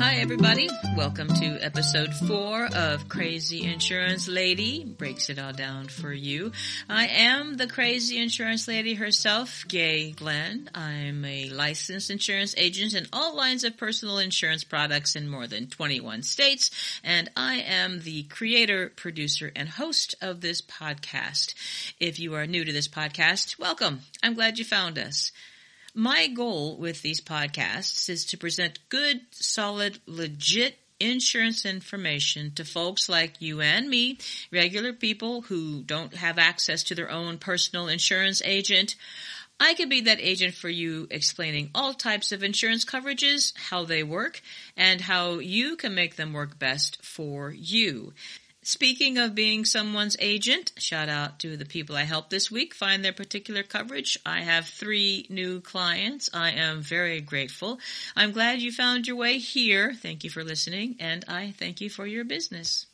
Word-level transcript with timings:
Hi, 0.00 0.14
everybody. 0.14 0.70
Welcome 0.96 1.28
to 1.28 1.58
episode 1.62 2.14
four 2.14 2.64
of 2.74 3.06
Crazy 3.10 3.70
Insurance 3.70 4.28
Lady. 4.28 4.82
Breaks 4.82 5.28
it 5.28 5.38
all 5.38 5.52
down 5.52 5.88
for 5.88 6.10
you. 6.10 6.52
I 6.88 7.06
am 7.08 7.58
the 7.58 7.66
Crazy 7.66 8.16
Insurance 8.16 8.66
Lady 8.66 8.94
herself, 8.94 9.66
Gay 9.68 10.12
Glenn. 10.12 10.70
I'm 10.74 11.22
a 11.26 11.50
licensed 11.50 12.10
insurance 12.10 12.54
agent 12.56 12.94
in 12.94 13.08
all 13.12 13.36
lines 13.36 13.62
of 13.62 13.76
personal 13.76 14.16
insurance 14.16 14.64
products 14.64 15.16
in 15.16 15.28
more 15.28 15.46
than 15.46 15.66
21 15.66 16.22
states, 16.22 16.70
and 17.04 17.30
I 17.36 17.56
am 17.56 18.00
the 18.00 18.22
creator, 18.22 18.90
producer, 18.96 19.52
and 19.54 19.68
host 19.68 20.14
of 20.22 20.40
this 20.40 20.62
podcast. 20.62 21.52
If 22.00 22.18
you 22.18 22.34
are 22.36 22.46
new 22.46 22.64
to 22.64 22.72
this 22.72 22.88
podcast, 22.88 23.58
welcome. 23.58 24.00
I'm 24.22 24.32
glad 24.32 24.58
you 24.58 24.64
found 24.64 24.98
us. 24.98 25.30
My 25.94 26.28
goal 26.28 26.76
with 26.76 27.02
these 27.02 27.20
podcasts 27.20 28.08
is 28.08 28.24
to 28.26 28.38
present 28.38 28.78
good, 28.88 29.22
solid, 29.32 29.98
legit 30.06 30.76
insurance 31.00 31.64
information 31.64 32.52
to 32.54 32.64
folks 32.64 33.08
like 33.08 33.40
you 33.40 33.60
and 33.60 33.88
me, 33.88 34.18
regular 34.52 34.92
people 34.92 35.42
who 35.42 35.82
don't 35.82 36.14
have 36.14 36.38
access 36.38 36.84
to 36.84 36.94
their 36.94 37.10
own 37.10 37.38
personal 37.38 37.88
insurance 37.88 38.40
agent. 38.44 38.94
I 39.58 39.74
could 39.74 39.90
be 39.90 40.02
that 40.02 40.20
agent 40.20 40.54
for 40.54 40.68
you 40.68 41.08
explaining 41.10 41.70
all 41.74 41.92
types 41.92 42.32
of 42.32 42.42
insurance 42.42 42.84
coverages, 42.84 43.52
how 43.70 43.84
they 43.84 44.02
work, 44.02 44.40
and 44.76 45.00
how 45.00 45.38
you 45.38 45.76
can 45.76 45.94
make 45.94 46.16
them 46.16 46.32
work 46.32 46.58
best 46.58 47.04
for 47.04 47.50
you. 47.50 48.12
Speaking 48.62 49.16
of 49.16 49.34
being 49.34 49.64
someone's 49.64 50.16
agent, 50.18 50.72
shout 50.76 51.08
out 51.08 51.38
to 51.40 51.56
the 51.56 51.64
people 51.64 51.96
I 51.96 52.02
helped 52.02 52.28
this 52.28 52.50
week 52.50 52.74
find 52.74 53.02
their 53.02 53.12
particular 53.12 53.62
coverage. 53.62 54.18
I 54.26 54.40
have 54.40 54.66
three 54.66 55.26
new 55.30 55.60
clients. 55.60 56.28
I 56.34 56.50
am 56.50 56.82
very 56.82 57.22
grateful. 57.22 57.80
I'm 58.14 58.32
glad 58.32 58.60
you 58.60 58.70
found 58.70 59.06
your 59.06 59.16
way 59.16 59.38
here. 59.38 59.94
Thank 59.94 60.24
you 60.24 60.30
for 60.30 60.44
listening, 60.44 60.96
and 61.00 61.24
I 61.26 61.54
thank 61.58 61.80
you 61.80 61.88
for 61.88 62.06
your 62.06 62.24
business. 62.24 62.84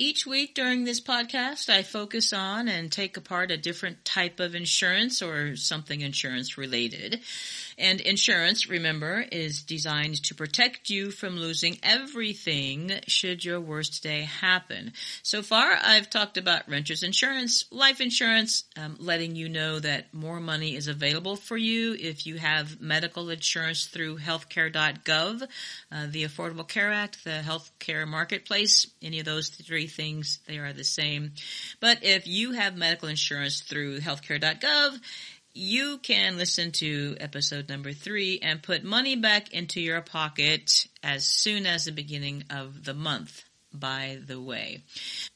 Each 0.00 0.24
week 0.24 0.54
during 0.54 0.84
this 0.84 1.00
podcast, 1.00 1.68
I 1.68 1.82
focus 1.82 2.32
on 2.32 2.68
and 2.68 2.92
take 2.92 3.16
apart 3.16 3.50
a 3.50 3.56
different 3.56 4.04
type 4.04 4.38
of 4.38 4.54
insurance 4.54 5.20
or 5.20 5.56
something 5.56 6.02
insurance 6.02 6.56
related. 6.56 7.18
And 7.76 8.00
insurance, 8.00 8.68
remember, 8.68 9.24
is 9.32 9.64
designed 9.64 10.22
to 10.24 10.36
protect 10.36 10.88
you 10.88 11.10
from 11.10 11.36
losing 11.36 11.78
everything 11.82 12.92
should 13.08 13.44
your 13.44 13.60
worst 13.60 14.04
day 14.04 14.22
happen. 14.22 14.92
So 15.24 15.42
far, 15.42 15.76
I've 15.82 16.08
talked 16.08 16.38
about 16.38 16.68
renter's 16.68 17.02
insurance, 17.02 17.64
life 17.72 18.00
insurance, 18.00 18.62
um, 18.76 18.98
letting 19.00 19.34
you 19.34 19.48
know 19.48 19.80
that 19.80 20.14
more 20.14 20.38
money 20.38 20.76
is 20.76 20.86
available 20.86 21.34
for 21.34 21.56
you 21.56 21.96
if 21.98 22.24
you 22.24 22.36
have 22.36 22.80
medical 22.80 23.30
insurance 23.30 23.86
through 23.86 24.18
healthcare.gov, 24.18 25.42
uh, 25.42 26.06
the 26.08 26.22
Affordable 26.22 26.68
Care 26.68 26.92
Act, 26.92 27.24
the 27.24 27.42
healthcare 27.44 28.06
marketplace, 28.06 28.86
any 29.02 29.18
of 29.18 29.24
those 29.24 29.48
three 29.48 29.87
things, 29.88 30.38
they 30.46 30.58
are 30.58 30.72
the 30.72 30.84
same. 30.84 31.32
But 31.80 31.98
if 32.02 32.26
you 32.26 32.52
have 32.52 32.76
medical 32.76 33.08
insurance 33.08 33.60
through 33.60 34.00
healthcare.gov, 34.00 35.00
you 35.54 35.98
can 35.98 36.38
listen 36.38 36.70
to 36.72 37.16
episode 37.18 37.68
number 37.68 37.92
three 37.92 38.38
and 38.40 38.62
put 38.62 38.84
money 38.84 39.16
back 39.16 39.52
into 39.52 39.80
your 39.80 40.00
pocket 40.00 40.86
as 41.02 41.26
soon 41.26 41.66
as 41.66 41.84
the 41.84 41.92
beginning 41.92 42.44
of 42.50 42.84
the 42.84 42.94
month. 42.94 43.44
By 43.72 44.18
the 44.26 44.40
way, 44.40 44.84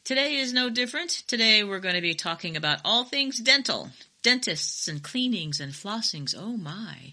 today 0.04 0.36
is 0.36 0.52
no 0.52 0.70
different. 0.70 1.10
Today 1.26 1.64
we're 1.64 1.80
going 1.80 1.96
to 1.96 2.00
be 2.00 2.14
talking 2.14 2.56
about 2.56 2.78
all 2.84 3.04
things 3.04 3.38
dental, 3.38 3.90
dentists 4.22 4.88
and 4.88 5.02
cleanings 5.02 5.60
and 5.60 5.72
flossings. 5.72 6.34
Oh 6.38 6.56
my 6.56 7.12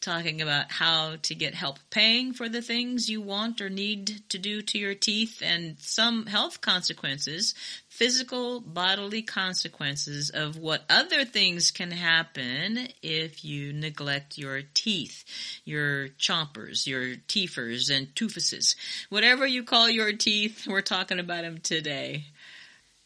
talking 0.00 0.40
about 0.40 0.72
how 0.72 1.16
to 1.22 1.34
get 1.34 1.54
help 1.54 1.78
paying 1.90 2.32
for 2.32 2.48
the 2.48 2.62
things 2.62 3.08
you 3.08 3.20
want 3.20 3.60
or 3.60 3.68
need 3.68 4.22
to 4.30 4.38
do 4.38 4.62
to 4.62 4.78
your 4.78 4.94
teeth 4.94 5.42
and 5.44 5.78
some 5.78 6.26
health 6.26 6.60
consequences, 6.60 7.54
physical 7.88 8.60
bodily 8.60 9.22
consequences 9.22 10.30
of 10.30 10.56
what 10.56 10.84
other 10.88 11.24
things 11.24 11.70
can 11.70 11.90
happen 11.90 12.88
if 13.02 13.44
you 13.44 13.72
neglect 13.72 14.38
your 14.38 14.62
teeth, 14.74 15.24
your 15.64 16.08
chompers, 16.18 16.86
your 16.86 17.16
teethers 17.28 17.94
and 17.94 18.14
toofuses. 18.14 18.76
Whatever 19.10 19.46
you 19.46 19.62
call 19.62 19.90
your 19.90 20.12
teeth, 20.12 20.66
we're 20.66 20.80
talking 20.80 21.18
about 21.18 21.42
them 21.42 21.58
today. 21.58 22.24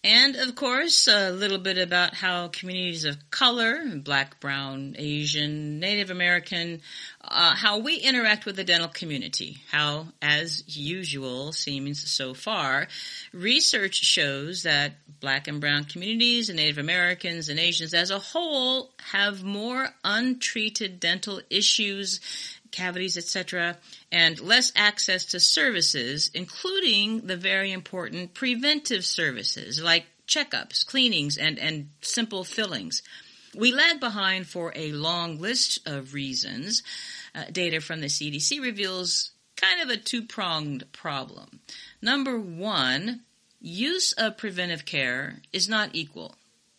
And 0.04 0.36
of 0.36 0.54
course, 0.54 1.08
a 1.08 1.30
little 1.30 1.56
bit 1.56 1.78
about 1.78 2.14
how 2.14 2.48
communities 2.48 3.06
of 3.06 3.30
color, 3.30 3.82
black, 3.96 4.38
brown, 4.38 4.96
Asian, 4.98 5.80
Native 5.80 6.10
American, 6.10 6.82
uh, 7.22 7.56
how 7.56 7.78
we 7.78 7.96
interact 7.96 8.44
with 8.44 8.56
the 8.56 8.64
dental 8.64 8.88
community. 8.88 9.62
How, 9.70 10.08
as 10.20 10.62
usual, 10.66 11.52
seems 11.52 12.10
so 12.10 12.34
far, 12.34 12.86
research 13.32 13.94
shows 13.94 14.64
that 14.64 14.92
black 15.20 15.48
and 15.48 15.58
brown 15.58 15.84
communities 15.84 16.50
and 16.50 16.58
Native 16.58 16.76
Americans 16.76 17.48
and 17.48 17.58
Asians 17.58 17.94
as 17.94 18.10
a 18.10 18.18
whole 18.18 18.90
have 19.10 19.42
more 19.42 19.88
untreated 20.04 21.00
dental 21.00 21.40
issues 21.48 22.20
cavities, 22.74 23.16
etc., 23.16 23.78
and 24.10 24.40
less 24.40 24.72
access 24.76 25.24
to 25.26 25.40
services, 25.40 26.30
including 26.34 27.26
the 27.26 27.36
very 27.36 27.72
important 27.72 28.34
preventive 28.34 29.04
services 29.04 29.80
like 29.80 30.04
checkups, 30.26 30.84
cleanings, 30.84 31.36
and, 31.36 31.58
and 31.58 31.88
simple 32.00 32.44
fillings. 32.44 33.02
We 33.54 33.72
lag 33.72 34.00
behind 34.00 34.46
for 34.46 34.72
a 34.74 34.92
long 34.92 35.38
list 35.38 35.86
of 35.86 36.14
reasons. 36.14 36.82
Uh, 37.34 37.44
data 37.52 37.80
from 37.80 38.00
the 38.00 38.08
CDC 38.08 38.60
reveals 38.60 39.30
kind 39.56 39.80
of 39.80 39.88
a 39.88 39.96
two 39.96 40.22
pronged 40.22 40.90
problem. 40.92 41.60
Number 42.02 42.38
one, 42.38 43.20
use 43.60 44.12
of 44.12 44.36
preventive 44.36 44.84
care 44.84 45.40
is 45.52 45.68
not 45.68 45.90
equal. 45.92 46.34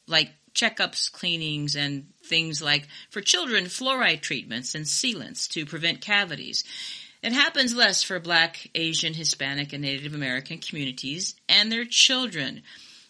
Like 0.07 0.31
checkups, 0.55 1.11
cleanings, 1.11 1.75
and 1.75 2.07
things 2.23 2.61
like, 2.61 2.87
for 3.09 3.21
children, 3.21 3.65
fluoride 3.65 4.21
treatments 4.21 4.73
and 4.73 4.85
sealants 4.85 5.47
to 5.49 5.65
prevent 5.65 6.01
cavities. 6.01 6.63
It 7.21 7.33
happens 7.33 7.75
less 7.75 8.03
for 8.03 8.19
Black, 8.19 8.69
Asian, 8.75 9.13
Hispanic, 9.13 9.73
and 9.73 9.81
Native 9.83 10.13
American 10.13 10.59
communities 10.59 11.35
and 11.49 11.71
their 11.71 11.85
children. 11.85 12.61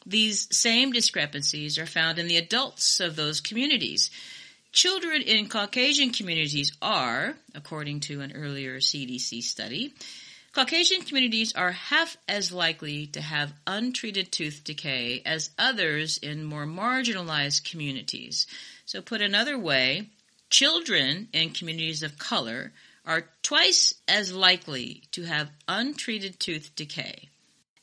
These 0.05 0.47
same 0.55 0.91
discrepancies 0.91 1.77
are 1.77 1.85
found 1.85 2.19
in 2.19 2.27
the 2.27 2.37
adults 2.37 2.99
of 2.99 3.15
those 3.15 3.41
communities. 3.41 4.11
Children 4.71 5.21
in 5.21 5.47
Caucasian 5.47 6.11
communities 6.11 6.71
are, 6.81 7.35
according 7.53 8.01
to 8.01 8.21
an 8.21 8.33
earlier 8.35 8.79
CDC 8.79 9.41
study, 9.41 9.93
Caucasian 10.55 11.01
communities 11.01 11.53
are 11.53 11.73
half 11.73 12.15
as 12.29 12.49
likely 12.49 13.07
to 13.07 13.19
have 13.19 13.51
untreated 13.67 14.31
tooth 14.31 14.63
decay 14.63 15.21
as 15.25 15.49
others 15.59 16.17
in 16.17 16.45
more 16.45 16.65
marginalized 16.65 17.69
communities. 17.69 18.47
So, 18.85 19.01
put 19.01 19.19
another 19.21 19.59
way, 19.59 20.11
children 20.49 21.27
in 21.33 21.49
communities 21.49 22.03
of 22.03 22.17
color 22.17 22.71
are 23.05 23.27
twice 23.41 23.95
as 24.07 24.31
likely 24.31 25.03
to 25.11 25.23
have 25.23 25.51
untreated 25.67 26.39
tooth 26.39 26.73
decay. 26.73 27.27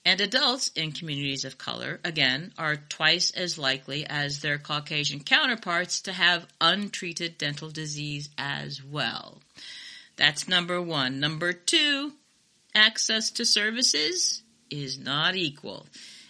And 0.07 0.23
adults 0.23 0.71
in 0.75 0.93
communities 0.93 1.45
of 1.45 1.59
color, 1.59 2.01
again, 2.05 2.55
are 2.57 2.77
twice 2.77 3.33
as 3.33 3.59
likely 3.59 4.07
as 4.07 4.41
their 4.41 4.57
Caucasian 4.57 5.21
counterparts 5.21 6.01
to 6.01 6.13
have 6.15 6.47
untreated 6.59 7.37
dental 7.37 7.69
disease 7.69 8.31
as 8.39 8.83
well. 8.83 9.43
That's 10.17 10.49
number 10.49 10.81
one. 10.81 11.21
Number 11.21 11.53
two, 11.53 12.15
access 12.75 13.31
to 13.33 13.45
services 13.45 14.43
is 14.71 14.99
not 14.99 15.37
equal. 15.37 15.87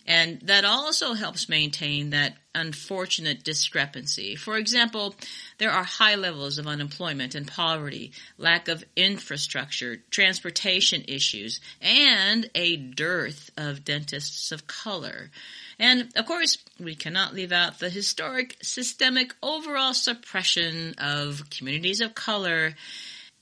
And 0.06 0.40
that 0.42 0.64
also 0.64 1.14
helps 1.14 1.48
maintain 1.48 2.10
that 2.10 2.34
unfortunate 2.54 3.44
discrepancy. 3.44 4.34
For 4.34 4.56
example, 4.56 5.14
there 5.58 5.70
are 5.70 5.84
high 5.84 6.16
levels 6.16 6.58
of 6.58 6.66
unemployment 6.66 7.34
and 7.34 7.46
poverty, 7.46 8.12
lack 8.36 8.68
of 8.68 8.84
infrastructure, 8.96 9.98
transportation 10.10 11.04
issues, 11.06 11.60
and 11.80 12.50
a 12.54 12.76
dearth 12.76 13.50
of 13.56 13.84
dentists 13.84 14.50
of 14.50 14.66
color. 14.66 15.30
And 15.78 16.10
of 16.16 16.26
course, 16.26 16.58
we 16.80 16.96
cannot 16.96 17.34
leave 17.34 17.52
out 17.52 17.78
the 17.78 17.90
historic 17.90 18.56
systemic 18.60 19.34
overall 19.42 19.94
suppression 19.94 20.94
of 20.98 21.48
communities 21.50 22.00
of 22.00 22.14
color 22.14 22.74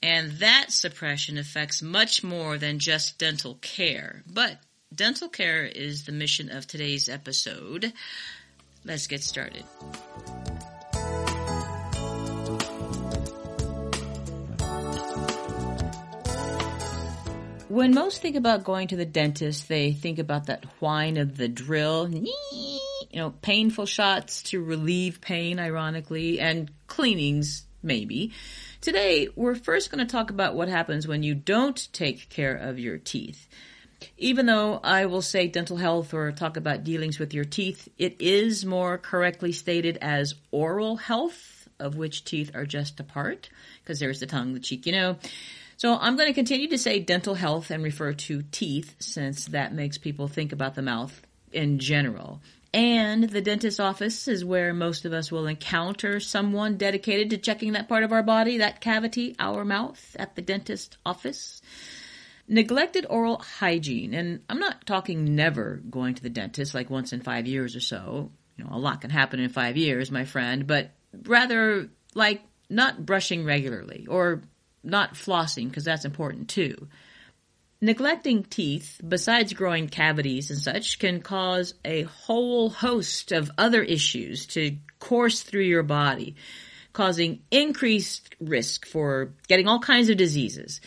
and 0.03 0.33
that 0.33 0.67
suppression 0.71 1.37
affects 1.37 1.83
much 1.83 2.25
more 2.25 2.57
than 2.57 2.79
just 2.79 3.19
dental 3.19 3.59
care. 3.61 4.23
But 4.33 4.59
dental 4.95 5.29
care 5.29 5.65
is 5.65 6.05
the 6.05 6.13
mission 6.13 6.51
of 6.51 6.67
today's 6.67 7.09
episode. 7.09 7.93
Let's 8.85 9.07
get 9.07 9.23
started. 9.23 9.65
When 17.69 17.95
most 17.95 18.21
think 18.21 18.35
about 18.35 18.65
going 18.65 18.89
to 18.89 18.97
the 18.97 19.05
dentist, 19.05 19.69
they 19.69 19.93
think 19.93 20.19
about 20.19 20.47
that 20.47 20.65
whine 20.81 21.17
of 21.17 21.37
the 21.37 21.47
drill, 21.47 22.09
you 22.11 22.81
know, 23.15 23.31
painful 23.43 23.87
shots 23.87 24.43
to 24.45 24.61
relieve 24.61 25.21
pain, 25.21 25.61
ironically, 25.61 26.41
and 26.41 26.69
cleanings 26.89 27.65
maybe. 27.83 28.33
Today, 28.81 29.29
we're 29.37 29.57
first 29.57 29.91
going 29.91 30.07
to 30.07 30.11
talk 30.11 30.31
about 30.31 30.55
what 30.55 30.71
happens 30.71 31.07
when 31.07 31.23
you 31.23 31.35
don't 31.35 31.93
take 31.93 32.31
care 32.31 32.55
of 32.55 32.79
your 32.79 32.97
teeth. 32.97 33.47
Even 34.17 34.47
though 34.47 34.81
I 34.83 35.05
will 35.05 35.21
say 35.21 35.49
dental 35.49 35.77
health 35.77 36.15
or 36.15 36.33
talk 36.33 36.57
about 36.57 36.83
dealings 36.83 37.19
with 37.19 37.35
your 37.35 37.45
teeth, 37.45 37.91
it 37.99 38.23
is 38.23 38.65
more 38.65 38.97
correctly 38.97 39.53
stated 39.53 39.99
as 40.01 40.35
oral 40.51 40.97
health, 40.97 41.69
of 41.79 41.97
which 41.97 42.25
teeth 42.25 42.53
are 42.55 42.65
just 42.65 42.99
a 43.01 43.05
part, 43.05 43.51
because 43.83 44.01
there's 44.01 44.21
the 44.21 44.27
tongue, 44.27 44.55
the 44.55 44.61
cheek, 44.61 44.87
you 44.87 44.93
know. 44.93 45.19
So 45.77 45.99
I'm 45.99 46.17
going 46.17 46.29
to 46.29 46.35
continue 46.35 46.69
to 46.69 46.79
say 46.79 47.01
dental 47.01 47.35
health 47.35 47.71
and 47.71 47.85
refer 47.85 48.15
to 48.15 48.43
teeth 48.51 48.97
since 48.99 49.45
that 49.49 49.75
makes 49.75 49.99
people 49.99 50.27
think 50.27 50.53
about 50.53 50.75
the 50.75 50.81
mouth 50.81 51.21
in 51.53 51.81
general. 51.81 52.41
And 52.73 53.25
the 53.25 53.41
dentist's 53.41 53.81
office 53.81 54.29
is 54.29 54.45
where 54.45 54.73
most 54.73 55.05
of 55.05 55.13
us 55.13 55.33
will 55.33 55.47
encounter 55.47 56.21
someone 56.21 56.77
dedicated 56.77 57.31
to 57.31 57.39
checking 57.39 57.73
that 57.73 57.89
part 57.89 58.05
of 58.05 58.13
our 58.13 58.23
body, 58.23 58.59
that 58.59 58.81
cavity, 58.81 59.35
our 59.41 59.65
mouth, 59.65 60.17
at 60.19 60.37
the 60.37 60.43
dentist 60.43 60.97
office. 61.05 61.61
Neglected 62.47 63.07
oral 63.11 63.39
hygiene, 63.39 64.15
and 64.15 64.41
I'm 64.49 64.59
not 64.59 64.87
talking 64.87 65.35
never 65.35 65.81
going 65.89 66.15
to 66.15 66.23
the 66.23 66.31
dentist 66.31 66.75
like 66.75 66.91
once 66.91 67.13
in 67.13 67.21
five 67.21 67.47
years 67.47 67.75
or 67.75 67.81
so. 67.81 68.31
You 68.57 68.65
know, 68.65 68.71
a 68.73 68.79
lot 68.79 69.01
can 69.01 69.11
happen 69.11 69.41
in 69.41 69.49
five 69.51 69.77
years, 69.77 70.11
my 70.11 70.25
friend, 70.25 70.67
but 70.67 70.91
rather 71.25 71.89
like 72.15 72.43
not 72.69 73.05
brushing 73.05 73.45
regularly 73.45 74.07
or 74.09 74.43
not 74.83 75.15
flossing 75.15 75.69
because 75.69 75.85
that's 75.85 76.05
important 76.05 76.49
too. 76.49 76.89
Neglecting 77.83 78.43
teeth, 78.45 79.01
besides 79.07 79.55
growing 79.55 79.89
cavities 79.89 80.51
and 80.51 80.59
such, 80.59 80.99
can 80.99 81.23
cause 81.23 81.73
a 81.83 82.03
whole 82.03 82.69
host 82.69 83.33
of 83.33 83.51
other 83.57 83.83
issues 83.83 84.45
to 84.49 84.77
course 84.99 85.41
through 85.41 85.63
your 85.63 85.83
body, 85.83 86.37
causing 86.93 87.41
increased 87.51 88.35
risk 88.39 88.85
for 88.85 89.33
getting 89.49 89.67
all 89.67 89.79
kinds 89.79 90.11
of 90.11 90.19
diseases. 90.19 90.83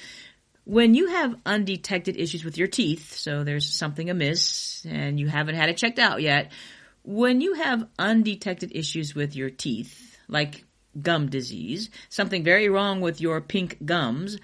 When 0.65 0.93
you 0.93 1.07
have 1.07 1.35
undetected 1.47 2.15
issues 2.15 2.45
with 2.45 2.59
your 2.59 2.67
teeth, 2.67 3.13
so 3.17 3.43
there's 3.43 3.73
something 3.73 4.11
amiss 4.11 4.85
and 4.87 5.19
you 5.19 5.27
haven't 5.27 5.55
had 5.55 5.69
it 5.69 5.77
checked 5.77 5.97
out 5.97 6.21
yet, 6.21 6.51
when 7.01 7.41
you 7.41 7.55
have 7.55 7.87
undetected 7.97 8.71
issues 8.75 9.15
with 9.15 9.35
your 9.35 9.49
teeth, 9.49 10.19
like 10.27 10.63
gum 11.01 11.27
disease, 11.27 11.89
something 12.09 12.43
very 12.43 12.69
wrong 12.69 13.01
with 13.01 13.19
your 13.19 13.41
pink 13.41 13.83
gums, 13.83 14.37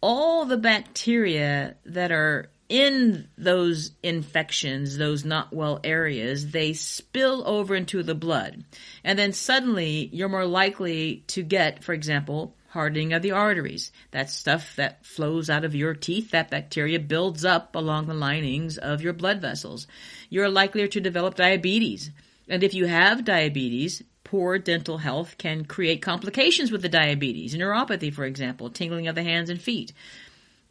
all 0.00 0.44
the 0.44 0.56
bacteria 0.56 1.76
that 1.84 2.12
are 2.12 2.50
in 2.68 3.28
those 3.38 3.92
infections, 4.02 4.98
those 4.98 5.24
not 5.24 5.52
well 5.52 5.80
areas, 5.82 6.50
they 6.50 6.72
spill 6.74 7.42
over 7.46 7.74
into 7.74 8.02
the 8.02 8.14
blood. 8.14 8.64
And 9.02 9.18
then 9.18 9.32
suddenly 9.32 10.10
you're 10.12 10.28
more 10.28 10.44
likely 10.44 11.24
to 11.28 11.42
get, 11.42 11.82
for 11.82 11.94
example, 11.94 12.54
hardening 12.68 13.14
of 13.14 13.22
the 13.22 13.32
arteries. 13.32 13.90
That 14.10 14.28
stuff 14.28 14.76
that 14.76 15.04
flows 15.04 15.48
out 15.48 15.64
of 15.64 15.74
your 15.74 15.94
teeth, 15.94 16.30
that 16.32 16.50
bacteria 16.50 17.00
builds 17.00 17.44
up 17.44 17.74
along 17.74 18.06
the 18.06 18.14
linings 18.14 18.76
of 18.76 19.00
your 19.00 19.14
blood 19.14 19.40
vessels. 19.40 19.86
You're 20.28 20.50
likelier 20.50 20.88
to 20.88 21.00
develop 21.00 21.34
diabetes. 21.34 22.10
And 22.48 22.62
if 22.62 22.74
you 22.74 22.86
have 22.86 23.24
diabetes, 23.24 24.02
poor 24.30 24.58
dental 24.58 24.98
health 24.98 25.38
can 25.38 25.64
create 25.64 26.02
complications 26.02 26.70
with 26.70 26.82
the 26.82 26.88
diabetes, 26.88 27.54
neuropathy, 27.54 28.12
for 28.12 28.26
example, 28.26 28.68
tingling 28.68 29.08
of 29.08 29.14
the 29.14 29.22
hands 29.22 29.48
and 29.48 29.60
feet. 29.60 29.94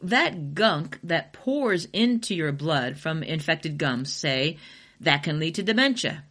That 0.04 0.54
gunk 0.54 1.00
that 1.02 1.34
pours 1.34 1.86
into 1.86 2.36
your 2.36 2.52
blood 2.52 3.00
from 3.00 3.24
infected 3.24 3.80
gums, 3.80 4.14
say, 4.14 4.58
that 5.02 5.24
can 5.24 5.40
lead 5.40 5.56
to 5.56 5.64
dementia. 5.64 6.24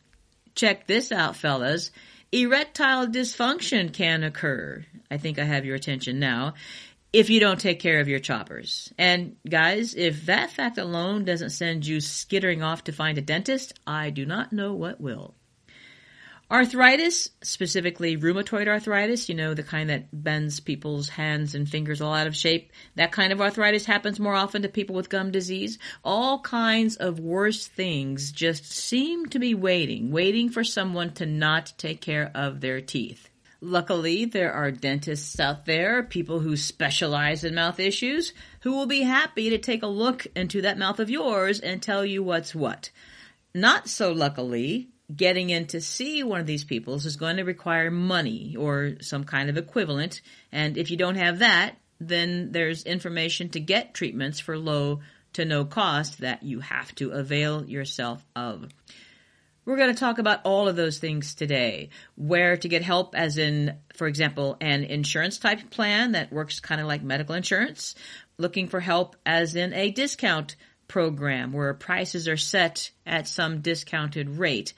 Check 0.54 0.86
this 0.86 1.10
out, 1.10 1.34
fellas. 1.34 1.90
Erectile 2.30 3.08
dysfunction 3.08 3.92
can 3.92 4.22
occur. 4.22 4.84
I 5.10 5.16
think 5.16 5.40
I 5.40 5.44
have 5.44 5.64
your 5.64 5.74
attention 5.74 6.20
now. 6.20 6.54
If 7.12 7.28
you 7.28 7.40
don't 7.40 7.58
take 7.58 7.80
care 7.80 7.98
of 7.98 8.08
your 8.08 8.20
choppers. 8.20 8.92
And 8.98 9.34
guys, 9.48 9.96
if 9.96 10.26
that 10.26 10.52
fact 10.52 10.78
alone 10.78 11.24
doesn't 11.24 11.50
send 11.50 11.86
you 11.86 12.00
skittering 12.00 12.62
off 12.62 12.84
to 12.84 12.92
find 12.92 13.18
a 13.18 13.22
dentist, 13.22 13.74
I 13.84 14.10
do 14.10 14.24
not 14.26 14.52
know 14.52 14.74
what 14.74 15.00
will. 15.00 15.34
Arthritis, 16.48 17.30
specifically 17.42 18.16
rheumatoid 18.16 18.68
arthritis, 18.68 19.28
you 19.28 19.34
know, 19.34 19.52
the 19.52 19.64
kind 19.64 19.90
that 19.90 20.06
bends 20.12 20.60
people's 20.60 21.08
hands 21.08 21.56
and 21.56 21.68
fingers 21.68 22.00
all 22.00 22.14
out 22.14 22.28
of 22.28 22.36
shape. 22.36 22.70
That 22.94 23.10
kind 23.10 23.32
of 23.32 23.40
arthritis 23.40 23.84
happens 23.84 24.20
more 24.20 24.34
often 24.34 24.62
to 24.62 24.68
people 24.68 24.94
with 24.94 25.08
gum 25.08 25.32
disease. 25.32 25.80
All 26.04 26.38
kinds 26.38 26.94
of 26.94 27.18
worse 27.18 27.66
things 27.66 28.30
just 28.30 28.70
seem 28.70 29.26
to 29.26 29.40
be 29.40 29.54
waiting, 29.54 30.12
waiting 30.12 30.48
for 30.48 30.62
someone 30.62 31.12
to 31.14 31.26
not 31.26 31.72
take 31.78 32.00
care 32.00 32.30
of 32.32 32.60
their 32.60 32.80
teeth. 32.80 33.28
Luckily, 33.60 34.24
there 34.24 34.52
are 34.52 34.70
dentists 34.70 35.40
out 35.40 35.66
there, 35.66 36.04
people 36.04 36.38
who 36.38 36.56
specialize 36.56 37.42
in 37.42 37.56
mouth 37.56 37.80
issues, 37.80 38.32
who 38.60 38.70
will 38.70 38.86
be 38.86 39.00
happy 39.00 39.50
to 39.50 39.58
take 39.58 39.82
a 39.82 39.88
look 39.88 40.28
into 40.36 40.62
that 40.62 40.78
mouth 40.78 41.00
of 41.00 41.10
yours 41.10 41.58
and 41.58 41.82
tell 41.82 42.04
you 42.04 42.22
what's 42.22 42.54
what. 42.54 42.90
Not 43.52 43.88
so 43.88 44.12
luckily, 44.12 44.90
getting 45.14 45.50
in 45.50 45.66
to 45.68 45.80
see 45.80 46.22
one 46.22 46.40
of 46.40 46.46
these 46.46 46.64
peoples 46.64 47.06
is 47.06 47.16
going 47.16 47.36
to 47.36 47.44
require 47.44 47.90
money 47.90 48.56
or 48.58 48.94
some 49.00 49.24
kind 49.24 49.48
of 49.48 49.56
equivalent. 49.56 50.20
And 50.50 50.76
if 50.76 50.90
you 50.90 50.96
don't 50.96 51.16
have 51.16 51.40
that, 51.40 51.76
then 52.00 52.52
there's 52.52 52.84
information 52.84 53.48
to 53.50 53.60
get 53.60 53.94
treatments 53.94 54.40
for 54.40 54.58
low 54.58 55.00
to 55.34 55.44
no 55.44 55.64
cost 55.64 56.20
that 56.20 56.42
you 56.42 56.60
have 56.60 56.94
to 56.96 57.10
avail 57.10 57.64
yourself 57.64 58.24
of. 58.34 58.68
We're 59.64 59.76
going 59.76 59.92
to 59.92 59.98
talk 59.98 60.18
about 60.18 60.40
all 60.44 60.68
of 60.68 60.76
those 60.76 60.98
things 60.98 61.34
today. 61.34 61.90
Where 62.14 62.56
to 62.56 62.68
get 62.68 62.82
help, 62.82 63.16
as 63.16 63.36
in, 63.36 63.76
for 63.96 64.06
example, 64.06 64.56
an 64.60 64.84
insurance 64.84 65.38
type 65.38 65.70
plan 65.70 66.12
that 66.12 66.32
works 66.32 66.60
kind 66.60 66.80
of 66.80 66.86
like 66.86 67.02
medical 67.02 67.34
insurance. 67.34 67.96
Looking 68.38 68.68
for 68.68 68.78
help, 68.78 69.16
as 69.26 69.56
in 69.56 69.72
a 69.72 69.90
discount 69.90 70.54
program 70.88 71.52
where 71.52 71.74
prices 71.74 72.28
are 72.28 72.36
set 72.36 72.90
at 73.04 73.28
some 73.28 73.60
discounted 73.60 74.30
rate. 74.30 74.72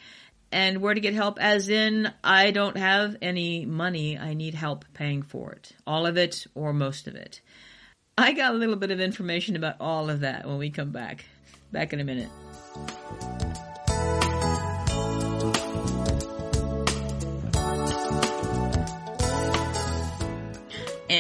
And 0.51 0.81
where 0.81 0.95
to 0.95 1.01
get 1.01 1.13
help, 1.13 1.39
as 1.39 1.69
in, 1.69 2.11
I 2.25 2.53
don't 2.53 2.79
have 2.79 3.17
any 3.21 3.67
money, 3.67 4.19
I 4.19 4.33
need 4.33 4.55
help 4.55 4.87
paying 4.95 5.23
for 5.23 5.53
it. 5.53 5.73
All 5.87 6.07
of 6.07 6.17
it 6.17 6.47
or 6.55 6.73
most 6.73 7.07
of 7.07 7.15
it. 7.15 7.43
I 8.17 8.33
got 8.33 8.55
a 8.55 8.59
little 8.59 8.77
bit 8.77 8.91
of 8.91 8.99
information 8.99 9.57
about 9.57 9.77
all 9.79 10.09
of 10.09 10.21
that 10.21 10.47
when 10.47 10.59
we 10.59 10.71
come 10.71 10.91
back. 10.91 11.27
Back 11.71 11.93
in 11.93 12.01
a 12.01 12.05
minute. 12.05 12.31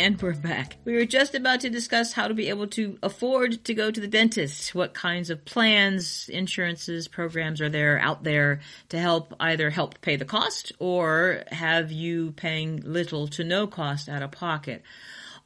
And 0.08 0.22
we're 0.22 0.32
back. 0.32 0.78
We 0.87 0.94
were 0.94 1.05
just 1.05 1.34
about 1.34 1.61
to 1.61 1.68
discuss 1.68 2.14
how 2.14 2.28
to 2.28 2.33
be 2.33 2.49
able 2.49 2.66
to 2.68 2.97
afford 3.02 3.62
to 3.66 3.75
go 3.75 3.90
to 3.90 4.00
the 4.00 4.09
dentist. 4.09 4.75
What 4.75 4.94
kinds 4.94 5.28
of 5.28 5.44
plans, 5.44 6.30
insurances, 6.33 7.09
programs 7.09 7.61
are 7.61 7.68
there 7.68 7.99
out 7.99 8.25
there 8.25 8.61
to 8.88 8.99
help 8.99 9.35
either 9.38 9.68
help 9.68 10.00
pay 10.00 10.16
the 10.16 10.25
cost 10.25 10.73
or 10.78 11.42
have 11.52 11.92
you 11.92 12.33
paying 12.33 12.80
little 12.87 13.28
to 13.28 13.44
no 13.44 13.66
cost 13.66 14.09
out 14.09 14.23
of 14.23 14.30
pocket. 14.30 14.83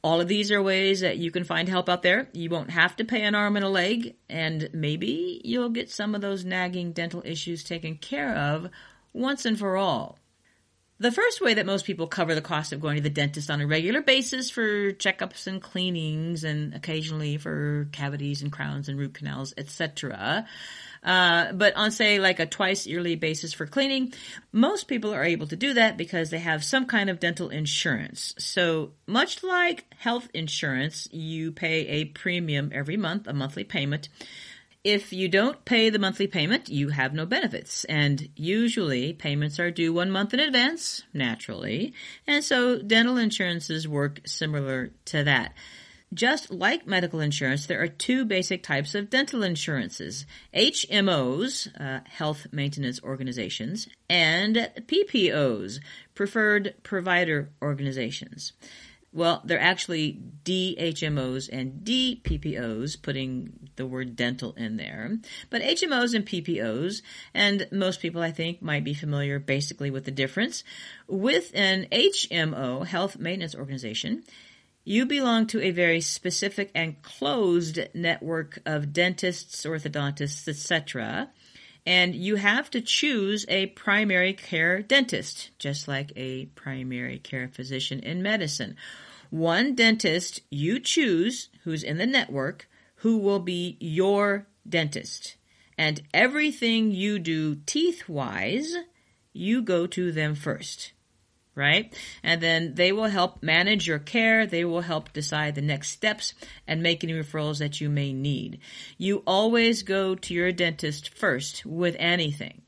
All 0.01 0.21
of 0.21 0.29
these 0.29 0.49
are 0.49 0.63
ways 0.63 1.01
that 1.01 1.17
you 1.17 1.29
can 1.29 1.43
find 1.43 1.67
help 1.67 1.89
out 1.89 2.01
there. 2.01 2.29
You 2.31 2.49
won't 2.49 2.69
have 2.69 2.95
to 2.95 3.03
pay 3.03 3.23
an 3.23 3.35
arm 3.35 3.57
and 3.57 3.65
a 3.65 3.69
leg, 3.69 4.15
and 4.29 4.69
maybe 4.71 5.41
you'll 5.43 5.71
get 5.71 5.91
some 5.91 6.15
of 6.15 6.21
those 6.21 6.45
nagging 6.45 6.93
dental 6.93 7.21
issues 7.25 7.65
taken 7.65 7.97
care 7.97 8.33
of 8.33 8.69
once 9.11 9.43
and 9.43 9.59
for 9.59 9.75
all. 9.75 10.19
The 11.03 11.11
first 11.11 11.41
way 11.41 11.55
that 11.55 11.65
most 11.65 11.83
people 11.83 12.07
cover 12.07 12.33
the 12.33 12.39
cost 12.39 12.71
of 12.71 12.79
going 12.79 12.95
to 12.95 13.01
the 13.01 13.09
dentist 13.09 13.51
on 13.51 13.59
a 13.59 13.67
regular 13.67 14.01
basis 14.01 14.49
for 14.49 14.93
checkups 14.93 15.47
and 15.47 15.61
cleanings 15.61 16.45
and 16.45 16.73
occasionally 16.73 17.37
for 17.37 17.89
cavities 17.91 18.41
and 18.41 18.49
crowns 18.49 18.87
and 18.87 18.97
root 18.97 19.13
canals, 19.13 19.53
etc. 19.57 20.47
Uh, 21.03 21.51
but 21.51 21.75
on 21.75 21.91
say 21.91 22.19
like 22.19 22.39
a 22.39 22.45
twice 22.45 22.87
yearly 22.87 23.15
basis 23.15 23.51
for 23.51 23.65
cleaning, 23.65 24.13
most 24.53 24.87
people 24.87 25.13
are 25.13 25.25
able 25.25 25.45
to 25.47 25.57
do 25.57 25.73
that 25.73 25.97
because 25.97 26.29
they 26.29 26.39
have 26.39 26.63
some 26.63 26.85
kind 26.85 27.09
of 27.09 27.19
dental 27.19 27.49
insurance. 27.49 28.33
So 28.37 28.93
much 29.05 29.43
like 29.43 29.83
health 29.97 30.29
insurance, 30.33 31.09
you 31.11 31.51
pay 31.51 31.85
a 31.85 32.05
premium 32.05 32.71
every 32.73 32.95
month, 32.95 33.27
a 33.27 33.33
monthly 33.33 33.65
payment. 33.65 34.07
If 34.83 35.13
you 35.13 35.29
don't 35.29 35.63
pay 35.63 35.89
the 35.89 35.99
monthly 35.99 36.27
payment, 36.27 36.67
you 36.67 36.89
have 36.89 37.13
no 37.13 37.25
benefits. 37.25 37.85
And 37.85 38.27
usually 38.35 39.13
payments 39.13 39.57
are 39.57 39.71
due 39.71 39.93
one 39.93 40.11
month 40.11 40.33
in 40.33 40.41
advance, 40.41 41.03
naturally. 41.13 41.93
And 42.27 42.43
so 42.43 42.81
dental 42.81 43.17
insurances 43.17 43.87
work 43.87 44.19
similar 44.25 44.91
to 45.05 45.23
that. 45.23 45.53
Just 46.13 46.51
like 46.51 46.85
medical 46.85 47.21
insurance, 47.21 47.65
there 47.65 47.81
are 47.81 47.87
two 47.87 48.25
basic 48.25 48.61
types 48.61 48.93
of 48.93 49.09
dental 49.09 49.41
insurances. 49.41 50.25
HMOs, 50.53 51.69
uh, 51.79 52.01
Health 52.05 52.47
Maintenance 52.51 53.01
Organizations, 53.01 53.87
and 54.09 54.69
PPOs, 54.85 55.79
Preferred 56.13 56.75
Provider 56.83 57.49
Organizations. 57.61 58.51
Well, 59.13 59.43
they're 59.45 59.59
actually 59.59 60.19
DHMOs 60.43 61.47
and 61.51 61.85
DPPOs, 61.85 62.99
putting 62.99 63.69
the 63.75 63.85
word 63.85 64.15
dental 64.15 64.53
in 64.53 64.77
there. 64.77 65.17
But 65.51 65.61
HMOs 65.61 66.15
and 66.15 66.25
PPOs, 66.25 67.03
and 67.33 67.67
most 67.71 68.01
people 68.01 68.23
I 68.23 68.31
think 68.31 68.61
might 68.61 68.83
be 68.83 68.95
familiar 68.95 69.37
basically 69.37 69.91
with 69.91 70.05
the 70.05 70.11
difference. 70.11 70.63
With 71.07 71.51
an 71.53 71.85
HMO, 71.91 72.87
Health 72.87 73.19
Maintenance 73.19 73.53
Organization, 73.53 74.23
you 74.83 75.05
belong 75.05 75.45
to 75.47 75.61
a 75.61 75.71
very 75.71 76.01
specific 76.01 76.71
and 76.73 77.01
closed 77.03 77.79
network 77.93 78.59
of 78.65 78.93
dentists, 78.93 79.63
orthodontists, 79.63 80.47
etc. 80.47 81.29
And 81.85 82.15
you 82.15 82.37
have 82.37 82.69
to 82.71 82.81
choose 82.81 83.45
a 83.49 83.67
primary 83.67 84.33
care 84.33 84.81
dentist, 84.81 85.51
just 85.59 85.87
like 85.87 86.13
a 86.15 86.45
primary 86.47 87.19
care 87.19 87.49
physician 87.49 87.99
in 87.99 88.23
medicine. 88.23 88.77
One 89.29 89.75
dentist 89.75 90.41
you 90.49 90.79
choose 90.79 91.49
who's 91.63 91.83
in 91.83 91.97
the 91.97 92.05
network 92.05 92.69
who 92.97 93.17
will 93.17 93.39
be 93.39 93.77
your 93.79 94.47
dentist. 94.67 95.35
And 95.77 96.01
everything 96.13 96.91
you 96.91 97.19
do 97.19 97.55
teeth 97.65 98.07
wise, 98.07 98.75
you 99.33 99.61
go 99.61 99.87
to 99.87 100.11
them 100.11 100.35
first 100.35 100.93
right? 101.55 101.93
And 102.23 102.41
then 102.41 102.75
they 102.75 102.91
will 102.91 103.09
help 103.09 103.43
manage 103.43 103.87
your 103.87 103.99
care. 103.99 104.45
They 104.45 104.65
will 104.65 104.81
help 104.81 105.13
decide 105.13 105.55
the 105.55 105.61
next 105.61 105.89
steps 105.89 106.33
and 106.67 106.81
make 106.81 107.03
any 107.03 107.13
referrals 107.13 107.59
that 107.59 107.79
you 107.79 107.89
may 107.89 108.13
need. 108.13 108.59
You 108.97 109.23
always 109.27 109.83
go 109.83 110.15
to 110.15 110.33
your 110.33 110.51
dentist 110.51 111.15
first 111.15 111.65
with 111.65 111.95
anything. 111.99 112.61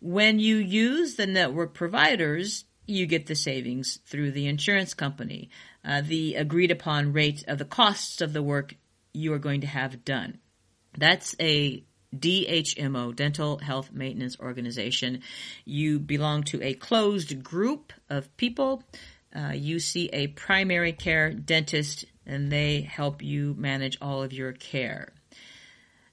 When 0.00 0.38
you 0.38 0.56
use 0.56 1.14
the 1.14 1.26
network 1.26 1.74
providers, 1.74 2.64
you 2.86 3.06
get 3.06 3.26
the 3.26 3.34
savings 3.34 4.00
through 4.06 4.32
the 4.32 4.46
insurance 4.46 4.94
company, 4.94 5.50
uh, 5.84 6.02
the 6.02 6.34
agreed 6.34 6.70
upon 6.70 7.12
rate 7.12 7.44
of 7.46 7.58
the 7.58 7.64
costs 7.64 8.20
of 8.20 8.32
the 8.32 8.42
work 8.42 8.74
you 9.12 9.32
are 9.32 9.38
going 9.38 9.60
to 9.60 9.66
have 9.66 10.04
done. 10.04 10.38
That's 10.96 11.34
a 11.40 11.84
DHMO, 12.16 13.14
Dental 13.14 13.58
Health 13.58 13.90
Maintenance 13.92 14.38
Organization. 14.38 15.22
You 15.64 15.98
belong 15.98 16.42
to 16.44 16.62
a 16.62 16.74
closed 16.74 17.42
group 17.42 17.92
of 18.10 18.34
people. 18.36 18.82
Uh, 19.34 19.52
you 19.54 19.80
see 19.80 20.08
a 20.12 20.26
primary 20.28 20.92
care 20.92 21.32
dentist, 21.32 22.04
and 22.26 22.52
they 22.52 22.82
help 22.82 23.22
you 23.22 23.54
manage 23.58 23.96
all 24.00 24.22
of 24.22 24.32
your 24.32 24.52
care. 24.52 25.12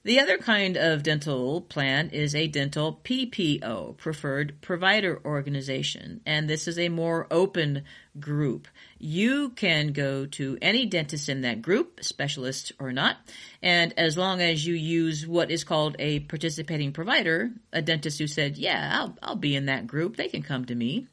The 0.02 0.18
other 0.20 0.38
kind 0.38 0.78
of 0.78 1.02
dental 1.02 1.60
plan 1.60 2.08
is 2.08 2.34
a 2.34 2.46
dental 2.46 2.98
PPO, 3.04 3.98
Preferred 3.98 4.54
Provider 4.62 5.20
Organization, 5.26 6.22
and 6.24 6.48
this 6.48 6.66
is 6.66 6.78
a 6.78 6.88
more 6.88 7.26
open 7.30 7.84
group. 8.18 8.66
You 8.98 9.50
can 9.50 9.92
go 9.92 10.24
to 10.24 10.56
any 10.62 10.86
dentist 10.86 11.28
in 11.28 11.42
that 11.42 11.60
group, 11.60 12.02
specialist 12.02 12.72
or 12.80 12.92
not, 12.92 13.18
and 13.62 13.92
as 13.98 14.16
long 14.16 14.40
as 14.40 14.66
you 14.66 14.72
use 14.72 15.26
what 15.26 15.50
is 15.50 15.64
called 15.64 15.96
a 15.98 16.20
participating 16.20 16.92
provider, 16.92 17.50
a 17.70 17.82
dentist 17.82 18.18
who 18.20 18.26
said, 18.26 18.56
yeah, 18.56 19.00
I'll, 19.00 19.18
I'll 19.22 19.36
be 19.36 19.54
in 19.54 19.66
that 19.66 19.86
group, 19.86 20.16
they 20.16 20.28
can 20.28 20.42
come 20.42 20.64
to 20.64 20.74
me. 20.74 21.08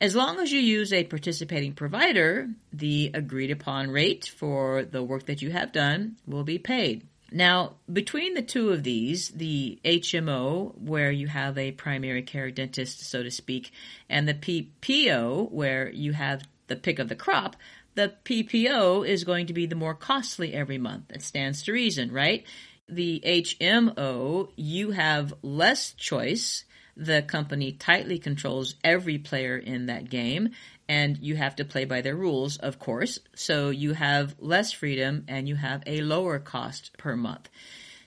As 0.00 0.16
long 0.16 0.40
as 0.40 0.50
you 0.50 0.58
use 0.58 0.90
a 0.94 1.04
participating 1.04 1.74
provider, 1.74 2.48
the 2.72 3.10
agreed 3.12 3.50
upon 3.50 3.90
rate 3.90 4.24
for 4.24 4.84
the 4.84 5.02
work 5.02 5.26
that 5.26 5.42
you 5.42 5.50
have 5.50 5.70
done 5.70 6.16
will 6.26 6.44
be 6.44 6.58
paid. 6.58 7.06
Now, 7.32 7.76
between 7.90 8.34
the 8.34 8.42
two 8.42 8.70
of 8.70 8.82
these, 8.82 9.30
the 9.30 9.80
HMO, 9.84 10.78
where 10.78 11.10
you 11.10 11.28
have 11.28 11.56
a 11.56 11.72
primary 11.72 12.22
care 12.22 12.50
dentist, 12.50 13.00
so 13.08 13.22
to 13.22 13.30
speak, 13.30 13.72
and 14.08 14.28
the 14.28 14.34
PPO, 14.34 15.50
where 15.50 15.90
you 15.90 16.12
have 16.12 16.42
the 16.66 16.76
pick 16.76 16.98
of 16.98 17.08
the 17.08 17.16
crop, 17.16 17.56
the 17.94 18.14
PPO 18.24 19.06
is 19.06 19.24
going 19.24 19.46
to 19.46 19.52
be 19.52 19.66
the 19.66 19.74
more 19.74 19.94
costly 19.94 20.52
every 20.54 20.78
month. 20.78 21.10
It 21.10 21.22
stands 21.22 21.62
to 21.62 21.72
reason, 21.72 22.12
right? 22.12 22.44
The 22.88 23.22
HMO, 23.24 24.50
you 24.56 24.90
have 24.90 25.34
less 25.42 25.92
choice. 25.92 26.64
The 26.96 27.22
company 27.22 27.72
tightly 27.72 28.18
controls 28.18 28.74
every 28.84 29.16
player 29.18 29.56
in 29.56 29.86
that 29.86 30.10
game, 30.10 30.50
and 30.88 31.18
you 31.18 31.36
have 31.36 31.56
to 31.56 31.64
play 31.64 31.84
by 31.84 32.00
their 32.00 32.16
rules, 32.16 32.56
of 32.58 32.78
course. 32.78 33.18
So 33.34 33.70
you 33.70 33.94
have 33.94 34.34
less 34.38 34.72
freedom 34.72 35.24
and 35.28 35.48
you 35.48 35.54
have 35.56 35.82
a 35.86 36.00
lower 36.02 36.38
cost 36.38 36.96
per 36.98 37.16
month. 37.16 37.48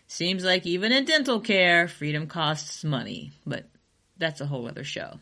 Seems 0.07 0.43
like 0.43 0.65
even 0.65 0.91
in 0.91 1.05
dental 1.05 1.39
care, 1.39 1.87
freedom 1.87 2.27
costs 2.27 2.83
money, 2.83 3.31
but 3.45 3.67
that's 4.17 4.41
a 4.41 4.45
whole 4.45 4.67
other 4.67 4.83
show. 4.83 5.19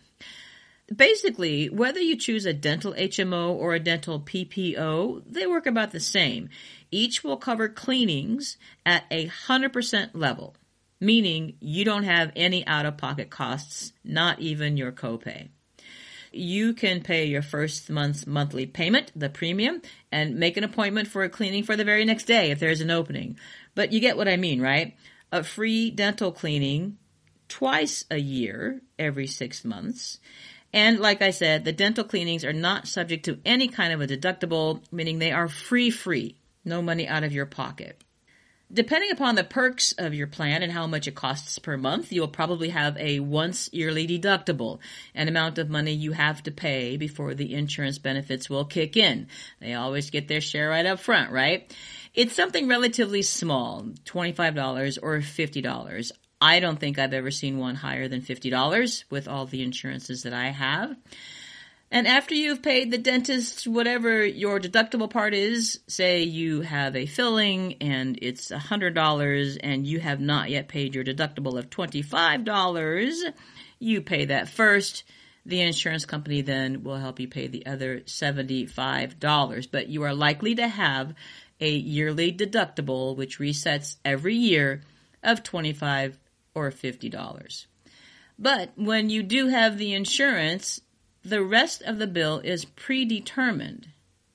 Basically, 0.93 1.69
whether 1.69 2.01
you 2.01 2.17
choose 2.17 2.45
a 2.45 2.53
dental 2.53 2.93
HMO 2.93 3.51
or 3.51 3.73
a 3.73 3.79
dental 3.79 4.19
PPO, 4.19 5.23
they 5.25 5.47
work 5.47 5.65
about 5.65 5.91
the 5.91 6.01
same. 6.01 6.49
Each 6.91 7.23
will 7.23 7.37
cover 7.37 7.69
cleanings 7.69 8.57
at 8.85 9.05
a 9.09 9.29
100% 9.29 10.09
level, 10.13 10.55
meaning 10.99 11.55
you 11.61 11.85
don't 11.85 12.03
have 12.03 12.33
any 12.35 12.67
out 12.67 12.85
of 12.85 12.97
pocket 12.97 13.29
costs, 13.29 13.93
not 14.03 14.39
even 14.39 14.75
your 14.75 14.91
copay 14.91 15.49
you 16.33 16.73
can 16.73 17.01
pay 17.01 17.25
your 17.25 17.41
first 17.41 17.89
month's 17.89 18.25
monthly 18.25 18.65
payment, 18.65 19.11
the 19.15 19.29
premium, 19.29 19.81
and 20.11 20.35
make 20.35 20.57
an 20.57 20.63
appointment 20.63 21.07
for 21.07 21.23
a 21.23 21.29
cleaning 21.29 21.63
for 21.63 21.75
the 21.75 21.85
very 21.85 22.05
next 22.05 22.25
day 22.25 22.51
if 22.51 22.59
there's 22.59 22.81
an 22.81 22.91
opening. 22.91 23.37
But 23.75 23.91
you 23.91 23.99
get 23.99 24.17
what 24.17 24.27
I 24.27 24.37
mean, 24.37 24.61
right? 24.61 24.95
A 25.31 25.43
free 25.43 25.91
dental 25.91 26.31
cleaning 26.31 26.97
twice 27.47 28.05
a 28.09 28.17
year, 28.17 28.81
every 28.97 29.27
six 29.27 29.63
months. 29.63 30.19
And 30.73 30.99
like 30.99 31.21
I 31.21 31.29
said, 31.29 31.65
the 31.65 31.71
dental 31.71 32.03
cleanings 32.03 32.43
are 32.43 32.53
not 32.53 32.87
subject 32.87 33.25
to 33.25 33.39
any 33.45 33.67
kind 33.67 33.93
of 33.93 34.01
a 34.01 34.07
deductible, 34.07 34.81
meaning 34.91 35.19
they 35.19 35.31
are 35.31 35.47
free 35.47 35.91
free. 35.91 36.37
No 36.65 36.81
money 36.81 37.07
out 37.07 37.23
of 37.23 37.33
your 37.33 37.45
pocket. 37.45 38.03
Depending 38.71 39.11
upon 39.11 39.35
the 39.35 39.43
perks 39.43 39.91
of 39.93 40.15
your 40.15 40.25
plan 40.25 40.63
and 40.63 40.71
how 40.71 40.87
much 40.87 41.07
it 41.07 41.13
costs 41.13 41.59
per 41.59 41.77
month, 41.77 42.11
you'll 42.11 42.27
probably 42.27 42.69
have 42.69 42.97
a 42.97 43.19
once 43.19 43.69
yearly 43.71 44.07
deductible, 44.07 44.79
an 45.13 45.27
amount 45.27 45.59
of 45.59 45.69
money 45.69 45.91
you 45.91 46.11
have 46.13 46.41
to 46.43 46.51
pay 46.51 46.97
before 46.97 47.35
the 47.35 47.53
insurance 47.53 47.99
benefits 47.99 48.49
will 48.49 48.65
kick 48.65 48.97
in. 48.97 49.27
They 49.59 49.73
always 49.75 50.09
get 50.09 50.27
their 50.27 50.41
share 50.41 50.69
right 50.69 50.85
up 50.85 50.99
front, 50.99 51.31
right? 51.31 51.71
It's 52.15 52.35
something 52.35 52.67
relatively 52.67 53.21
small, 53.21 53.83
$25 54.05 54.97
or 55.03 55.19
$50. 55.19 56.11
I 56.41 56.59
don't 56.59 56.79
think 56.79 56.99
I've 56.99 57.13
ever 57.13 57.31
seen 57.31 57.57
one 57.57 57.75
higher 57.75 58.07
than 58.07 58.21
$50 58.21 59.03
with 59.09 59.27
all 59.27 59.45
the 59.45 59.61
insurances 59.61 60.23
that 60.23 60.33
I 60.33 60.49
have. 60.49 60.95
And 61.93 62.07
after 62.07 62.33
you've 62.33 62.63
paid 62.63 62.89
the 62.89 62.97
dentist 62.97 63.67
whatever 63.67 64.25
your 64.25 64.59
deductible 64.59 65.11
part 65.11 65.35
is, 65.35 65.79
say 65.85 66.23
you 66.23 66.61
have 66.61 66.95
a 66.95 67.05
filling 67.05 67.75
and 67.81 68.17
it's 68.19 68.49
$100 68.49 69.59
and 69.61 69.85
you 69.85 69.99
have 69.99 70.19
not 70.19 70.49
yet 70.49 70.67
paid 70.67 70.95
your 70.95 71.03
deductible 71.03 71.55
of 71.55 71.69
$25, 71.69 73.33
you 73.77 74.01
pay 74.01 74.25
that 74.25 74.49
first. 74.49 75.03
The 75.45 75.61
insurance 75.61 76.05
company 76.05 76.41
then 76.41 76.83
will 76.83 76.97
help 76.97 77.19
you 77.19 77.27
pay 77.27 77.45
the 77.45 77.67
other 77.67 77.99
$75. 77.99 79.67
But 79.71 79.87
you 79.87 80.01
are 80.01 80.15
likely 80.15 80.55
to 80.55 80.67
have 80.67 81.13
a 81.61 81.69
yearly 81.69 82.33
deductible, 82.33 83.15
which 83.15 83.37
resets 83.37 83.97
every 84.03 84.35
year, 84.35 84.81
of 85.21 85.43
25 85.43 86.17
or 86.55 86.71
$50. 86.71 87.65
But 88.39 88.71
when 88.77 89.11
you 89.11 89.21
do 89.21 89.49
have 89.49 89.77
the 89.77 89.93
insurance, 89.93 90.81
the 91.23 91.43
rest 91.43 91.81
of 91.83 91.99
the 91.99 92.07
bill 92.07 92.39
is 92.39 92.65
predetermined. 92.65 93.87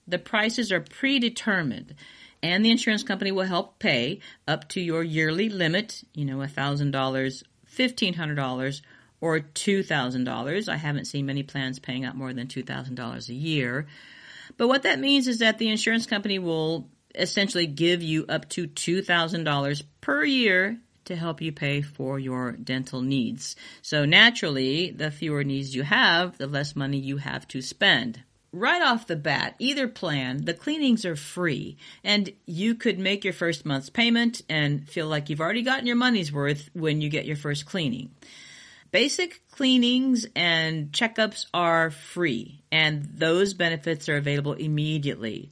The 0.06 0.18
prices 0.18 0.72
are 0.72 0.80
predetermined, 0.80 1.94
and 2.42 2.64
the 2.64 2.70
insurance 2.70 3.02
company 3.02 3.30
will 3.30 3.44
help 3.44 3.78
pay 3.78 4.20
up 4.46 4.68
to 4.70 4.80
your 4.80 5.02
yearly 5.02 5.48
limit, 5.48 6.02
you 6.14 6.24
know, 6.24 6.38
$1,000, 6.38 6.90
$1,500, 6.90 8.80
or 9.20 9.40
$2,000. 9.40 10.68
I 10.68 10.76
haven't 10.76 11.04
seen 11.06 11.26
many 11.26 11.42
plans 11.42 11.78
paying 11.78 12.04
out 12.04 12.16
more 12.16 12.32
than 12.32 12.46
$2,000 12.46 13.28
a 13.28 13.34
year. 13.34 13.86
But 14.56 14.68
what 14.68 14.84
that 14.84 14.98
means 14.98 15.26
is 15.26 15.40
that 15.40 15.58
the 15.58 15.68
insurance 15.68 16.06
company 16.06 16.38
will 16.38 16.88
essentially 17.14 17.66
give 17.66 18.02
you 18.02 18.24
up 18.28 18.48
to 18.50 18.68
$2,000 18.68 19.82
per 20.00 20.24
year 20.24 20.78
to 21.08 21.16
help 21.16 21.42
you 21.42 21.52
pay 21.52 21.82
for 21.82 22.18
your 22.18 22.52
dental 22.52 23.02
needs. 23.02 23.56
So 23.82 24.04
naturally, 24.04 24.90
the 24.90 25.10
fewer 25.10 25.44
needs 25.44 25.74
you 25.74 25.82
have, 25.82 26.38
the 26.38 26.46
less 26.46 26.76
money 26.76 26.98
you 26.98 27.16
have 27.16 27.46
to 27.48 27.60
spend. 27.60 28.22
Right 28.52 28.80
off 28.80 29.06
the 29.06 29.16
bat, 29.16 29.56
either 29.58 29.88
plan, 29.88 30.44
the 30.44 30.54
cleanings 30.54 31.04
are 31.04 31.16
free, 31.16 31.76
and 32.02 32.32
you 32.46 32.74
could 32.74 32.98
make 32.98 33.24
your 33.24 33.34
first 33.34 33.66
month's 33.66 33.90
payment 33.90 34.40
and 34.48 34.88
feel 34.88 35.06
like 35.06 35.28
you've 35.28 35.40
already 35.40 35.62
gotten 35.62 35.86
your 35.86 35.96
money's 35.96 36.32
worth 36.32 36.70
when 36.72 37.02
you 37.02 37.10
get 37.10 37.26
your 37.26 37.36
first 37.36 37.66
cleaning. 37.66 38.10
Basic 38.90 39.42
cleanings 39.50 40.26
and 40.34 40.92
checkups 40.92 41.46
are 41.52 41.90
free, 41.90 42.62
and 42.72 43.04
those 43.14 43.52
benefits 43.52 44.08
are 44.08 44.16
available 44.16 44.54
immediately 44.54 45.50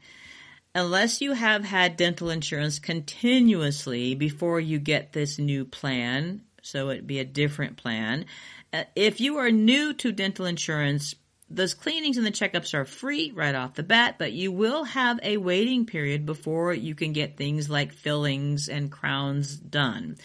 unless 0.76 1.23
you 1.23 1.33
have 1.33 1.64
had 1.64 1.97
dental 1.97 2.28
insurance 2.28 2.78
continuously 2.78 4.14
before 4.14 4.61
you 4.61 4.78
get 4.78 5.12
this 5.12 5.38
new 5.38 5.64
plan, 5.64 6.42
so 6.61 6.90
it'd 6.90 7.06
be 7.06 7.18
a 7.18 7.25
different 7.25 7.78
plan. 7.78 8.26
Uh, 8.75 8.85
if 8.95 9.18
you 9.18 9.38
are 9.38 9.50
new 9.50 9.95
to 9.95 10.12
dental 10.12 10.45
insurance, 10.45 11.14
those 11.49 11.73
cleanings 11.73 12.18
and 12.18 12.26
the 12.26 12.30
checkups 12.30 12.75
are 12.75 12.85
free 12.85 13.33
right 13.35 13.54
off 13.54 13.75
the 13.75 13.83
bat, 13.83 14.16
but 14.18 14.33
you 14.33 14.52
will 14.52 14.85
have 14.85 15.18
a 15.23 15.38
waiting 15.38 15.87
period 15.87 16.26
before 16.26 16.75
you 16.75 16.95
can 16.95 17.14
get 17.14 17.38
things 17.38 17.71
like 17.71 17.95
fillings 17.95 18.68
and 18.68 18.92
crowns 18.92 19.56
done. 19.56 20.16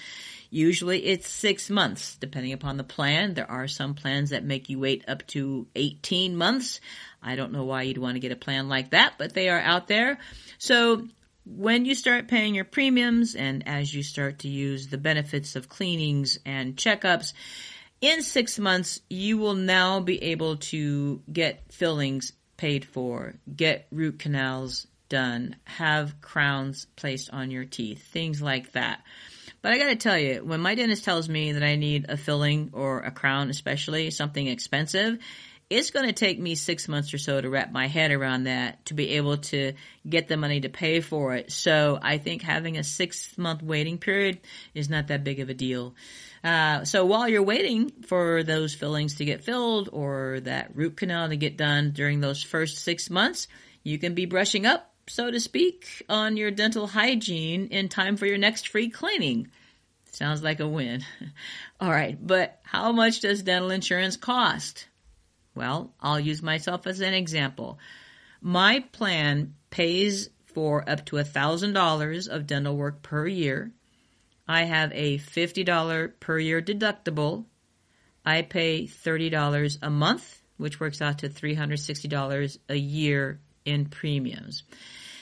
Usually 0.54 1.06
it's 1.06 1.30
six 1.30 1.70
months, 1.70 2.18
depending 2.18 2.52
upon 2.52 2.76
the 2.76 2.84
plan. 2.84 3.34
There 3.34 3.50
are 3.50 3.70
some 3.70 3.94
plans 3.94 4.32
that 4.32 4.44
make 4.44 4.70
you 4.70 4.80
wait 4.80 5.06
up 5.08 5.26
to 5.28 5.66
18 5.76 6.36
months. 6.36 6.82
I 7.24 7.38
don't 7.38 7.54
know 7.54 7.64
why 7.64 7.84
you'd 7.84 7.98
want 7.98 8.16
to 8.16 8.20
get 8.20 8.34
a 8.34 8.36
plan 8.36 8.68
like 8.68 8.92
that, 8.92 9.14
but 9.18 9.34
they 9.34 9.48
are 9.48 9.62
out 9.62 9.88
there. 9.88 10.20
So 10.58 11.08
when 11.46 11.86
you 11.86 11.96
start 11.96 12.28
paying 12.28 12.54
your 12.54 12.66
premiums 12.66 13.34
and 13.34 13.66
as 13.66 13.94
you 13.94 14.04
start 14.04 14.40
to 14.40 14.50
use 14.50 14.90
the 14.90 14.98
benefits 14.98 15.56
of 15.56 15.70
cleanings 15.70 16.38
and 16.46 16.76
checkups, 16.76 17.32
in 18.02 18.22
six 18.22 18.60
months, 18.60 19.00
you 19.10 19.38
will 19.38 19.54
now 19.54 20.02
be 20.02 20.22
able 20.22 20.58
to 20.58 21.22
get 21.32 21.72
fillings 21.72 22.34
paid 22.58 22.84
for, 22.84 23.36
get 23.56 23.88
root 23.90 24.20
canals 24.20 24.86
done, 25.08 25.56
have 25.66 26.20
crowns 26.20 26.88
placed 26.96 27.30
on 27.32 27.52
your 27.52 27.66
teeth, 27.66 28.04
things 28.04 28.42
like 28.42 28.74
that. 28.74 29.02
But 29.62 29.74
I 29.74 29.78
gotta 29.78 29.96
tell 29.96 30.18
you, 30.18 30.44
when 30.44 30.60
my 30.60 30.76
dentist 30.76 31.04
tells 31.04 31.30
me 31.30 31.52
that 31.52 31.64
I 31.64 31.76
need 31.76 32.08
a 32.10 32.18
filling 32.18 32.72
or 32.74 33.00
a 33.02 33.12
crown, 33.12 33.50
especially 33.50 34.10
something 34.10 34.48
expensive, 34.48 35.20
it's 35.72 35.92
going 35.92 36.06
to 36.06 36.12
take 36.12 36.38
me 36.38 36.56
six 36.56 36.90
months 36.90 37.14
or 37.14 37.18
so 37.18 37.40
to 37.40 37.50
wrap 37.50 37.72
my 37.72 37.88
head 37.88 38.12
around 38.12 38.44
that 38.44 38.84
to 38.88 38.94
be 38.94 39.12
able 39.12 39.38
to 39.38 39.72
get 40.08 40.28
the 40.28 40.36
money 40.36 40.60
to 40.60 40.68
pay 40.68 41.00
for 41.00 41.34
it. 41.34 41.50
So 41.50 41.98
I 42.02 42.18
think 42.18 42.42
having 42.42 42.78
a 42.78 42.84
six 42.84 43.38
month 43.38 43.64
waiting 43.64 43.98
period 43.98 44.42
is 44.74 44.90
not 44.90 45.08
that 45.08 45.24
big 45.24 45.40
of 45.40 45.50
a 45.50 45.54
deal. 45.54 45.96
Uh, 46.44 46.84
so 46.84 47.06
while 47.06 47.30
you're 47.30 47.42
waiting 47.42 47.90
for 48.06 48.44
those 48.44 48.76
fillings 48.76 49.16
to 49.16 49.26
get 49.26 49.46
filled 49.46 49.88
or 49.94 50.42
that 50.42 50.76
root 50.76 50.98
canal 50.98 51.30
to 51.30 51.38
get 51.38 51.56
done 51.56 51.92
during 51.92 52.20
those 52.20 52.44
first 52.44 52.80
six 52.80 53.10
months, 53.10 53.48
you 53.82 53.98
can 53.98 54.14
be 54.14 54.26
brushing 54.26 54.66
up, 54.66 54.91
so 55.12 55.30
to 55.30 55.40
speak, 55.40 56.06
on 56.08 56.38
your 56.38 56.52
dental 56.52 56.88
hygiene 56.88 57.68
in 57.68 57.90
time 57.90 58.16
for 58.16 58.26
your 58.26 58.38
next 58.38 58.70
free 58.70 58.90
cleaning. 58.90 59.50
Sounds 60.12 60.42
like 60.42 60.60
a 60.60 60.68
win. 60.68 61.04
All 61.82 61.92
right, 61.92 62.18
but 62.20 62.60
how 62.64 62.92
much 62.92 63.20
does 63.20 63.44
dental 63.44 63.72
insurance 63.72 64.16
cost? 64.16 64.88
Well, 65.54 65.94
I'll 66.00 66.20
use 66.20 66.42
myself 66.42 66.88
as 66.88 67.02
an 67.02 67.14
example. 67.14 67.78
My 68.42 68.86
plan 68.92 69.56
pays 69.70 70.30
for 70.46 70.90
up 70.90 71.06
to 71.08 71.18
$1,000 71.18 72.28
of 72.28 72.48
dental 72.48 72.76
work 72.76 73.02
per 73.02 73.28
year. 73.28 73.72
I 74.48 74.64
have 74.64 74.92
a 74.94 75.18
$50 75.18 76.20
per 76.20 76.40
year 76.40 76.62
deductible. 76.62 77.46
I 78.26 78.44
pay 78.44 78.86
$30 78.86 79.78
a 79.82 79.90
month, 79.90 80.42
which 80.58 80.80
works 80.80 81.02
out 81.02 81.20
to 81.20 81.30
$360 81.30 82.58
a 82.70 82.76
year 82.76 83.40
in 83.66 83.86
premiums. 83.86 84.64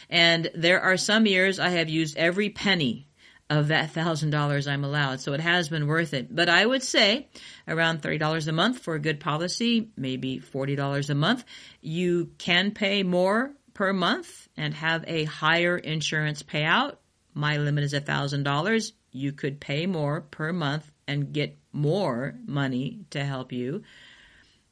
And 0.10 0.50
there 0.56 0.82
are 0.82 0.98
some 0.98 1.26
years 1.26 1.60
I 1.60 1.70
have 1.70 1.90
used 1.90 2.18
every 2.18 2.50
penny 2.50 3.08
of 3.50 3.70
that 3.70 3.92
thousand 3.92 4.30
dollars 4.30 4.68
I'm 4.68 4.84
allowed. 4.84 5.22
So 5.22 5.34
it 5.34 5.40
has 5.40 5.70
been 5.70 5.88
worth 5.88 6.14
it. 6.14 6.34
But 6.34 6.50
I 6.50 6.66
would 6.66 6.84
say 6.84 7.30
around 7.68 8.02
$30 8.02 8.48
a 8.48 8.52
month 8.52 8.80
for 8.80 8.96
a 8.96 9.00
good 9.00 9.20
policy, 9.20 9.90
maybe 9.98 10.40
$40 10.40 11.10
a 11.10 11.16
month. 11.16 11.44
You 11.82 12.32
can 12.38 12.72
pay 12.72 13.04
more 13.04 13.52
per 13.74 13.92
month 13.94 14.48
and 14.56 14.74
have 14.74 15.04
a 15.08 15.24
higher 15.24 15.78
insurance 15.78 16.44
payout. 16.44 16.98
My 17.34 17.58
limit 17.58 17.84
is 17.84 17.94
a 17.94 18.02
$1,000 18.02 18.92
you 19.12 19.32
could 19.32 19.60
pay 19.60 19.86
more 19.86 20.22
per 20.22 20.54
month 20.54 20.90
and 21.08 21.34
get 21.34 21.58
more 21.72 22.36
money 22.46 23.06
to 23.12 23.24
help 23.24 23.52
you. 23.52 23.84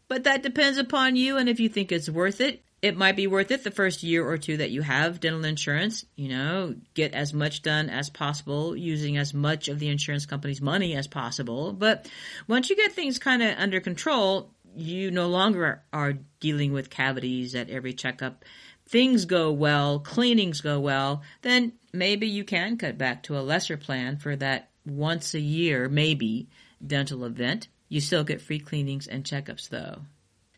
But 0.08 0.24
that 0.24 0.44
depends 0.44 0.78
upon 0.78 1.16
you 1.16 1.38
and 1.38 1.50
if 1.50 1.60
you 1.60 1.70
think 1.70 1.92
it's 1.92 2.10
worth 2.10 2.42
it. 2.42 2.64
It 2.88 2.98
might 2.98 3.16
be 3.16 3.28
worth 3.28 3.52
it 3.52 3.64
the 3.64 3.72
first 3.72 4.04
year 4.04 4.28
or 4.28 4.38
two 4.38 4.58
that 4.58 4.72
you 4.72 4.82
have 4.82 5.20
dental 5.20 5.46
insurance. 5.46 6.06
You 6.16 6.30
know, 6.30 6.76
get 6.94 7.14
as 7.14 7.34
much 7.34 7.62
done 7.62 7.90
as 7.90 8.10
possible 8.10 8.76
using 8.76 9.18
as 9.18 9.34
much 9.34 9.68
of 9.68 9.80
the 9.80 9.90
insurance 9.90 10.26
company's 10.26 10.62
money 10.62 10.96
as 10.96 11.08
possible. 11.08 11.74
But 11.74 12.10
once 12.48 12.70
you 12.70 12.76
get 12.76 12.94
things 12.94 13.20
kind 13.20 13.44
of 13.44 13.58
under 13.58 13.80
control, 13.80 14.52
you 14.76 15.12
no 15.12 15.28
longer 15.28 15.84
are 15.92 16.14
dealing 16.40 16.74
with 16.74 16.90
cavities 16.90 17.56
at 17.56 17.70
every 17.70 17.94
checkup 17.94 18.46
things 18.88 19.26
go 19.26 19.52
well, 19.52 20.00
cleanings 20.00 20.62
go 20.62 20.80
well, 20.80 21.22
then 21.42 21.74
maybe 21.94 22.28
you 22.28 22.44
can 22.44 22.78
cut 22.78 22.98
back 22.98 23.24
to 23.24 23.38
a 23.38 23.42
lesser 23.42 23.78
plan 23.78 24.18
for 24.18 24.36
that 24.36 24.70
once 24.86 25.34
a 25.34 25.40
year, 25.40 25.90
maybe, 25.90 26.48
dental 26.86 27.26
event. 27.26 27.68
You 27.90 28.02
still 28.02 28.24
get 28.24 28.42
free 28.42 28.60
cleanings 28.60 29.08
and 29.08 29.24
checkups 29.24 29.70
though. 29.70 30.02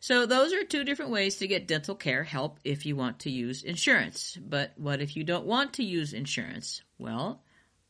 So 0.02 0.26
those 0.26 0.54
are 0.54 0.64
two 0.64 0.84
different 0.84 1.12
ways 1.12 1.38
to 1.38 1.48
get 1.48 1.68
dental 1.68 1.96
care 1.96 2.24
help 2.24 2.60
if 2.64 2.86
you 2.86 2.96
want 2.96 3.20
to 3.20 3.30
use 3.30 3.64
insurance. 3.64 4.38
But 4.42 4.72
what 4.78 5.02
if 5.02 5.16
you 5.16 5.24
don't 5.24 5.46
want 5.46 5.74
to 5.74 5.84
use 5.84 6.14
insurance? 6.14 6.82
Well, 6.98 7.42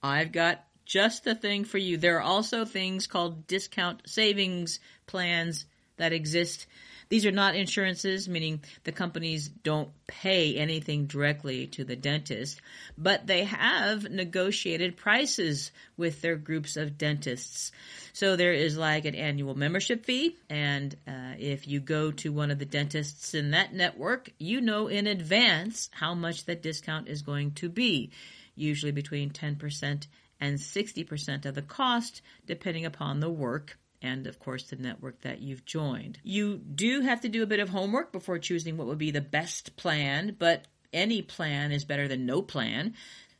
I've 0.01 0.31
got 0.31 0.63
just 0.85 1.23
the 1.23 1.35
thing 1.35 1.65
for 1.65 1.77
you. 1.77 1.97
There 1.97 2.17
are 2.17 2.21
also 2.21 2.65
things 2.65 3.05
called 3.05 3.45
discount 3.45 4.01
savings 4.07 4.79
plans 5.05 5.65
that 5.97 6.13
exist 6.13 6.65
these 7.09 7.25
are 7.25 7.31
not 7.31 7.55
insurances, 7.55 8.29
meaning 8.29 8.61
the 8.83 8.91
companies 8.91 9.49
don't 9.49 9.89
pay 10.05 10.55
anything 10.55 11.07
directly 11.07 11.65
to 11.67 11.83
the 11.83 11.95
dentist, 11.95 12.61
but 12.97 13.25
they 13.25 13.45
have 13.45 14.09
negotiated 14.09 14.95
prices 14.95 15.71
with 15.97 16.21
their 16.21 16.35
groups 16.35 16.77
of 16.77 16.99
dentists. 16.99 17.71
So 18.13 18.35
there 18.35 18.53
is 18.53 18.77
like 18.77 19.05
an 19.05 19.15
annual 19.15 19.55
membership 19.55 20.05
fee, 20.05 20.37
and 20.51 20.95
uh, 21.07 21.33
if 21.39 21.67
you 21.67 21.79
go 21.79 22.11
to 22.11 22.31
one 22.31 22.51
of 22.51 22.59
the 22.59 22.65
dentists 22.65 23.33
in 23.33 23.51
that 23.51 23.73
network, 23.73 24.31
you 24.37 24.61
know 24.61 24.87
in 24.87 25.07
advance 25.07 25.89
how 25.91 26.13
much 26.13 26.45
that 26.45 26.61
discount 26.61 27.07
is 27.07 27.23
going 27.23 27.53
to 27.53 27.69
be, 27.69 28.11
usually 28.55 28.91
between 28.91 29.31
10% 29.31 30.05
and 30.39 30.57
60% 30.59 31.45
of 31.45 31.55
the 31.55 31.61
cost, 31.63 32.21
depending 32.45 32.85
upon 32.85 33.19
the 33.19 33.29
work 33.29 33.77
and 34.01 34.27
of 34.27 34.39
course 34.39 34.63
the 34.63 34.75
network 34.75 35.21
that 35.21 35.41
you've 35.41 35.65
joined. 35.65 36.19
You 36.23 36.57
do 36.57 37.01
have 37.01 37.21
to 37.21 37.29
do 37.29 37.43
a 37.43 37.47
bit 37.47 37.59
of 37.59 37.69
homework 37.69 38.11
before 38.11 38.39
choosing 38.39 38.77
what 38.77 38.87
would 38.87 38.97
be 38.97 39.11
the 39.11 39.21
best 39.21 39.75
plan, 39.75 40.35
but 40.37 40.65
any 40.93 41.21
plan 41.21 41.71
is 41.71 41.85
better 41.85 42.07
than 42.07 42.25
no 42.25 42.41
plan. 42.41 42.95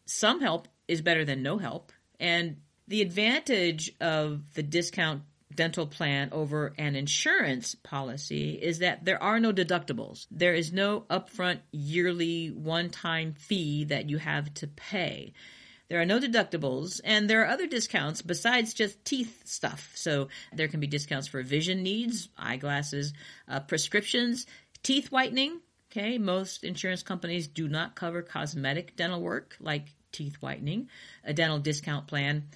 Some 0.05 0.41
help 0.41 0.67
is 0.87 1.01
better 1.01 1.25
than 1.25 1.43
no 1.43 1.57
help. 1.57 1.91
And 2.19 2.57
the 2.87 3.01
advantage 3.01 3.91
of 4.01 4.53
the 4.53 4.63
discount 4.63 5.23
dental 5.53 5.87
plan 5.87 6.29
over 6.31 6.73
an 6.77 6.95
insurance 6.95 7.75
policy 7.75 8.51
is 8.51 8.79
that 8.79 9.03
there 9.05 9.21
are 9.21 9.39
no 9.39 9.51
deductibles. 9.51 10.27
There 10.31 10.53
is 10.53 10.71
no 10.71 11.01
upfront 11.09 11.59
yearly 11.71 12.47
one 12.47 12.89
time 12.89 13.33
fee 13.33 13.85
that 13.85 14.09
you 14.09 14.17
have 14.17 14.53
to 14.55 14.67
pay. 14.67 15.33
There 15.89 15.99
are 15.99 16.05
no 16.05 16.19
deductibles, 16.19 17.01
and 17.03 17.27
there 17.27 17.41
are 17.41 17.47
other 17.47 17.65
discounts 17.65 18.21
besides 18.21 18.75
just 18.75 19.03
teeth 19.03 19.41
stuff. 19.45 19.91
So 19.95 20.27
there 20.53 20.67
can 20.67 20.79
be 20.79 20.87
discounts 20.87 21.27
for 21.27 21.41
vision 21.41 21.81
needs, 21.81 22.29
eyeglasses, 22.37 23.13
uh, 23.47 23.61
prescriptions, 23.61 24.45
teeth 24.83 25.11
whitening. 25.11 25.61
Okay, 25.91 26.19
most 26.19 26.63
insurance 26.63 27.01
companies 27.01 27.47
do 27.47 27.67
not 27.67 27.95
cover 27.95 28.21
cosmetic 28.21 28.95
dental 28.95 29.21
work 29.21 29.57
like 29.59 29.87
teeth 30.11 30.35
whitening. 30.35 30.89
A 31.23 31.33
dental 31.33 31.57
discount 31.57 32.05
plan 32.05 32.49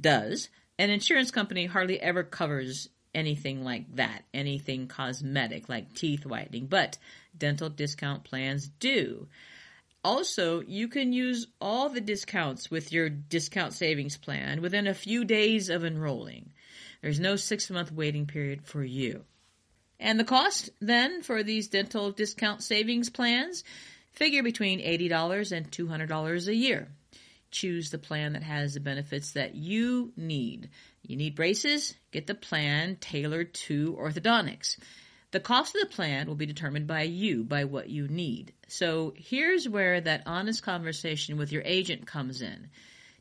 does. 0.00 0.48
An 0.78 0.90
insurance 0.90 1.32
company 1.32 1.66
hardly 1.66 2.00
ever 2.00 2.22
covers 2.22 2.88
anything 3.12 3.64
like 3.64 3.96
that, 3.96 4.22
anything 4.32 4.86
cosmetic 4.86 5.68
like 5.68 5.94
teeth 5.94 6.24
whitening, 6.24 6.66
but 6.66 6.98
dental 7.36 7.68
discount 7.68 8.22
plans 8.22 8.68
do. 8.68 9.26
Also, 10.04 10.60
you 10.60 10.88
can 10.88 11.12
use 11.12 11.46
all 11.60 11.88
the 11.88 12.00
discounts 12.00 12.70
with 12.70 12.92
your 12.92 13.08
discount 13.08 13.72
savings 13.72 14.16
plan 14.16 14.62
within 14.62 14.86
a 14.86 14.94
few 14.94 15.24
days 15.24 15.68
of 15.68 15.84
enrolling. 15.84 16.52
There's 17.02 17.20
no 17.20 17.36
six 17.36 17.68
month 17.70 17.92
waiting 17.92 18.26
period 18.26 18.64
for 18.64 18.82
you. 18.82 19.24
And 20.00 20.18
the 20.18 20.24
cost 20.24 20.70
then 20.80 21.22
for 21.22 21.42
these 21.42 21.68
dental 21.68 22.12
discount 22.12 22.62
savings 22.62 23.10
plans 23.10 23.64
figure 24.12 24.42
between 24.42 24.80
$80 24.80 25.52
and 25.52 25.70
$200 25.70 26.46
a 26.46 26.54
year. 26.54 26.88
Choose 27.50 27.90
the 27.90 27.98
plan 27.98 28.34
that 28.34 28.42
has 28.42 28.74
the 28.74 28.80
benefits 28.80 29.32
that 29.32 29.54
you 29.54 30.12
need. 30.16 30.68
You 31.02 31.16
need 31.16 31.34
braces? 31.34 31.94
Get 32.12 32.26
the 32.26 32.34
plan 32.34 32.96
tailored 32.96 33.54
to 33.54 33.96
orthodontics. 33.98 34.76
The 35.30 35.40
cost 35.40 35.74
of 35.74 35.82
the 35.82 35.94
plan 35.94 36.26
will 36.26 36.34
be 36.34 36.46
determined 36.46 36.86
by 36.86 37.02
you, 37.02 37.44
by 37.44 37.64
what 37.64 37.90
you 37.90 38.08
need. 38.08 38.54
So 38.68 39.12
here's 39.16 39.68
where 39.68 40.00
that 40.00 40.22
honest 40.24 40.62
conversation 40.62 41.36
with 41.36 41.52
your 41.52 41.62
agent 41.66 42.06
comes 42.06 42.40
in. 42.40 42.68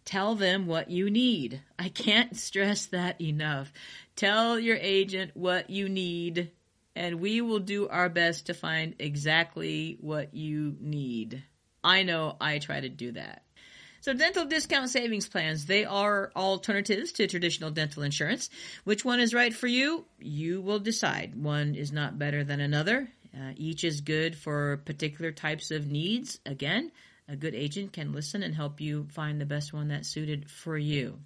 Tell 0.06 0.36
them 0.36 0.68
what 0.68 0.90
you 0.90 1.10
need. 1.10 1.62
I 1.80 1.90
can't 1.90 2.38
stress 2.38 2.86
that 2.88 3.20
enough. 3.20 3.74
Tell 4.16 4.58
your 4.58 4.78
agent 4.78 5.32
what 5.36 5.70
you 5.70 5.90
need, 5.90 6.52
and 6.96 7.20
we 7.20 7.42
will 7.42 7.60
do 7.60 7.90
our 7.90 8.08
best 8.08 8.46
to 8.46 8.54
find 8.54 8.96
exactly 9.00 9.98
what 10.00 10.34
you 10.34 10.78
need. 10.80 11.44
I 11.84 12.04
know 12.04 12.38
I 12.40 12.60
try 12.60 12.80
to 12.80 12.90
do 12.90 13.12
that. 13.14 13.44
So 14.08 14.14
dental 14.14 14.46
discount 14.46 14.90
savings 14.90 15.28
plans, 15.28 15.66
they 15.66 15.84
are 15.84 16.32
alternatives 16.34 17.12
to 17.12 17.28
traditional 17.28 17.72
dental 17.72 18.04
insurance. 18.04 18.50
Which 18.86 19.04
one 19.04 19.20
is 19.20 19.34
right 19.34 19.54
for 19.54 19.68
you? 19.68 20.06
You 20.18 20.62
will 20.62 20.80
decide. 20.80 21.36
One 21.36 21.76
is 21.76 21.92
not 21.92 22.18
better 22.18 22.46
than 22.46 22.62
another. 22.62 23.10
Uh, 23.36 23.52
each 23.58 23.84
is 23.84 24.00
good 24.00 24.38
for 24.38 24.78
particular 24.86 25.34
types 25.34 25.72
of 25.72 25.92
needs. 25.92 26.40
Again, 26.46 26.94
a 27.28 27.36
good 27.36 27.54
agent 27.54 27.92
can 27.92 28.14
listen 28.14 28.44
and 28.44 28.56
help 28.56 28.80
you 28.80 29.08
find 29.12 29.42
the 29.42 29.46
best 29.46 29.74
one 29.74 29.90
that's 29.90 30.08
suited 30.08 30.50
for 30.50 30.78
you. 30.78 31.20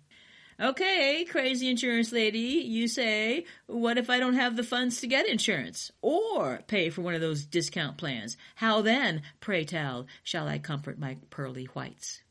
Okay, 0.59 1.23
crazy 1.29 1.69
insurance 1.69 2.11
lady, 2.11 2.65
you 2.65 2.87
say, 2.87 3.45
what 3.67 3.99
if 3.99 4.09
I 4.09 4.17
don't 4.17 4.33
have 4.33 4.55
the 4.55 4.63
funds 4.63 5.01
to 5.01 5.07
get 5.07 5.29
insurance 5.29 5.91
or 6.01 6.63
pay 6.65 6.89
for 6.89 7.01
one 7.01 7.13
of 7.13 7.21
those 7.21 7.45
discount 7.45 7.97
plans? 7.97 8.37
How 8.55 8.81
then, 8.81 9.21
pray 9.39 9.65
tell, 9.65 10.07
shall 10.23 10.47
I 10.47 10.57
comfort 10.57 10.97
my 10.97 11.17
pearly 11.29 11.65
whites? 11.65 12.23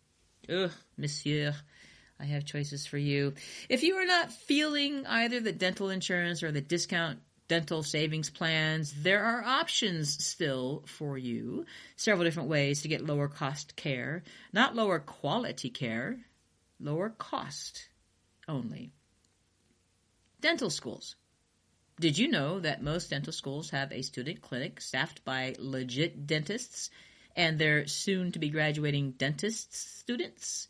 Ugh, 0.48 0.70
monsieur, 0.96 1.54
I 2.18 2.24
have 2.24 2.44
choices 2.44 2.86
for 2.86 2.98
you. 2.98 3.34
If 3.68 3.82
you 3.82 3.96
are 3.96 4.06
not 4.06 4.32
feeling 4.32 5.06
either 5.06 5.40
the 5.40 5.52
dental 5.52 5.90
insurance 5.90 6.42
or 6.42 6.52
the 6.52 6.60
discount 6.60 7.20
dental 7.48 7.82
savings 7.82 8.30
plans, 8.30 8.92
there 9.02 9.24
are 9.24 9.42
options 9.42 10.24
still 10.24 10.84
for 10.86 11.18
you. 11.18 11.66
Several 11.96 12.24
different 12.24 12.48
ways 12.48 12.82
to 12.82 12.88
get 12.88 13.04
lower 13.04 13.28
cost 13.28 13.74
care. 13.74 14.22
Not 14.52 14.76
lower 14.76 14.98
quality 14.98 15.70
care, 15.70 16.18
lower 16.78 17.10
cost 17.10 17.88
only. 18.46 18.92
Dental 20.40 20.70
schools. 20.70 21.16
Did 21.98 22.16
you 22.16 22.28
know 22.28 22.60
that 22.60 22.82
most 22.82 23.10
dental 23.10 23.32
schools 23.32 23.70
have 23.70 23.92
a 23.92 24.02
student 24.02 24.40
clinic 24.40 24.80
staffed 24.80 25.24
by 25.24 25.54
legit 25.58 26.26
dentists 26.26 26.88
and 27.36 27.58
their 27.58 27.86
soon 27.86 28.32
to 28.32 28.38
be 28.38 28.50
graduating 28.50 29.12
dentist 29.12 29.74
students? 29.74 30.68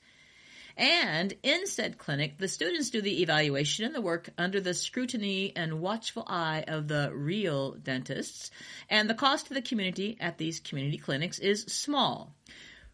And 0.76 1.34
in 1.42 1.66
said 1.66 1.98
clinic, 1.98 2.38
the 2.38 2.48
students 2.48 2.88
do 2.88 3.02
the 3.02 3.22
evaluation 3.22 3.84
and 3.84 3.94
the 3.94 4.00
work 4.00 4.30
under 4.38 4.60
the 4.60 4.72
scrutiny 4.72 5.52
and 5.54 5.80
watchful 5.80 6.24
eye 6.26 6.64
of 6.66 6.88
the 6.88 7.10
real 7.14 7.72
dentists, 7.72 8.50
and 8.88 9.08
the 9.08 9.14
cost 9.14 9.48
to 9.48 9.54
the 9.54 9.60
community 9.60 10.16
at 10.20 10.38
these 10.38 10.60
community 10.60 10.96
clinics 10.96 11.38
is 11.38 11.64
small. 11.64 12.34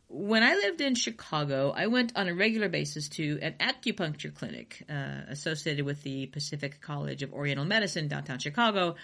When 0.09 0.43
I 0.43 0.55
lived 0.55 0.81
in 0.81 0.95
Chicago, 0.95 1.73
I 1.77 1.89
went 1.89 2.17
on 2.17 2.29
a 2.29 2.35
regular 2.35 2.69
basis 2.69 3.09
to 3.11 3.39
an 3.43 3.55
acupuncture 3.61 4.35
clinic 4.35 4.83
uh, 4.89 5.23
associated 5.29 5.85
with 5.85 6.03
the 6.03 6.27
Pacific 6.27 6.81
College 6.81 7.23
of 7.23 7.33
Oriental 7.33 7.65
Medicine 7.65 8.09
downtown 8.09 8.39
Chicago. 8.39 8.95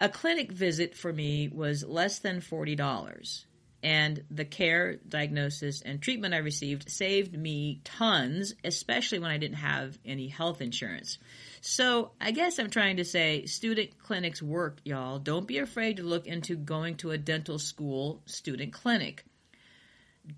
A 0.00 0.08
clinic 0.08 0.52
visit 0.52 0.94
for 0.94 1.12
me 1.12 1.48
was 1.48 1.82
less 1.84 2.20
than 2.20 2.40
$40 2.40 3.44
and 3.82 4.24
the 4.30 4.44
care, 4.44 4.96
diagnosis, 5.08 5.82
and 5.82 6.02
treatment 6.02 6.34
I 6.34 6.38
received 6.38 6.90
saved 6.90 7.36
me 7.36 7.80
tons, 7.84 8.54
especially 8.64 9.20
when 9.20 9.30
I 9.30 9.38
didn't 9.38 9.58
have 9.58 9.98
any 10.04 10.28
health 10.28 10.60
insurance. 10.60 11.18
So 11.60 12.12
I 12.20 12.32
guess 12.32 12.58
I'm 12.58 12.70
trying 12.70 12.96
to 12.96 13.04
say 13.04 13.46
student 13.46 13.98
clinics 13.98 14.42
work, 14.42 14.78
y'all. 14.84 15.18
Don't 15.18 15.46
be 15.46 15.58
afraid 15.58 15.98
to 15.98 16.02
look 16.02 16.26
into 16.26 16.56
going 16.56 16.96
to 16.98 17.12
a 17.12 17.18
dental 17.18 17.58
school 17.58 18.22
student 18.26 18.72
clinic. 18.72 19.24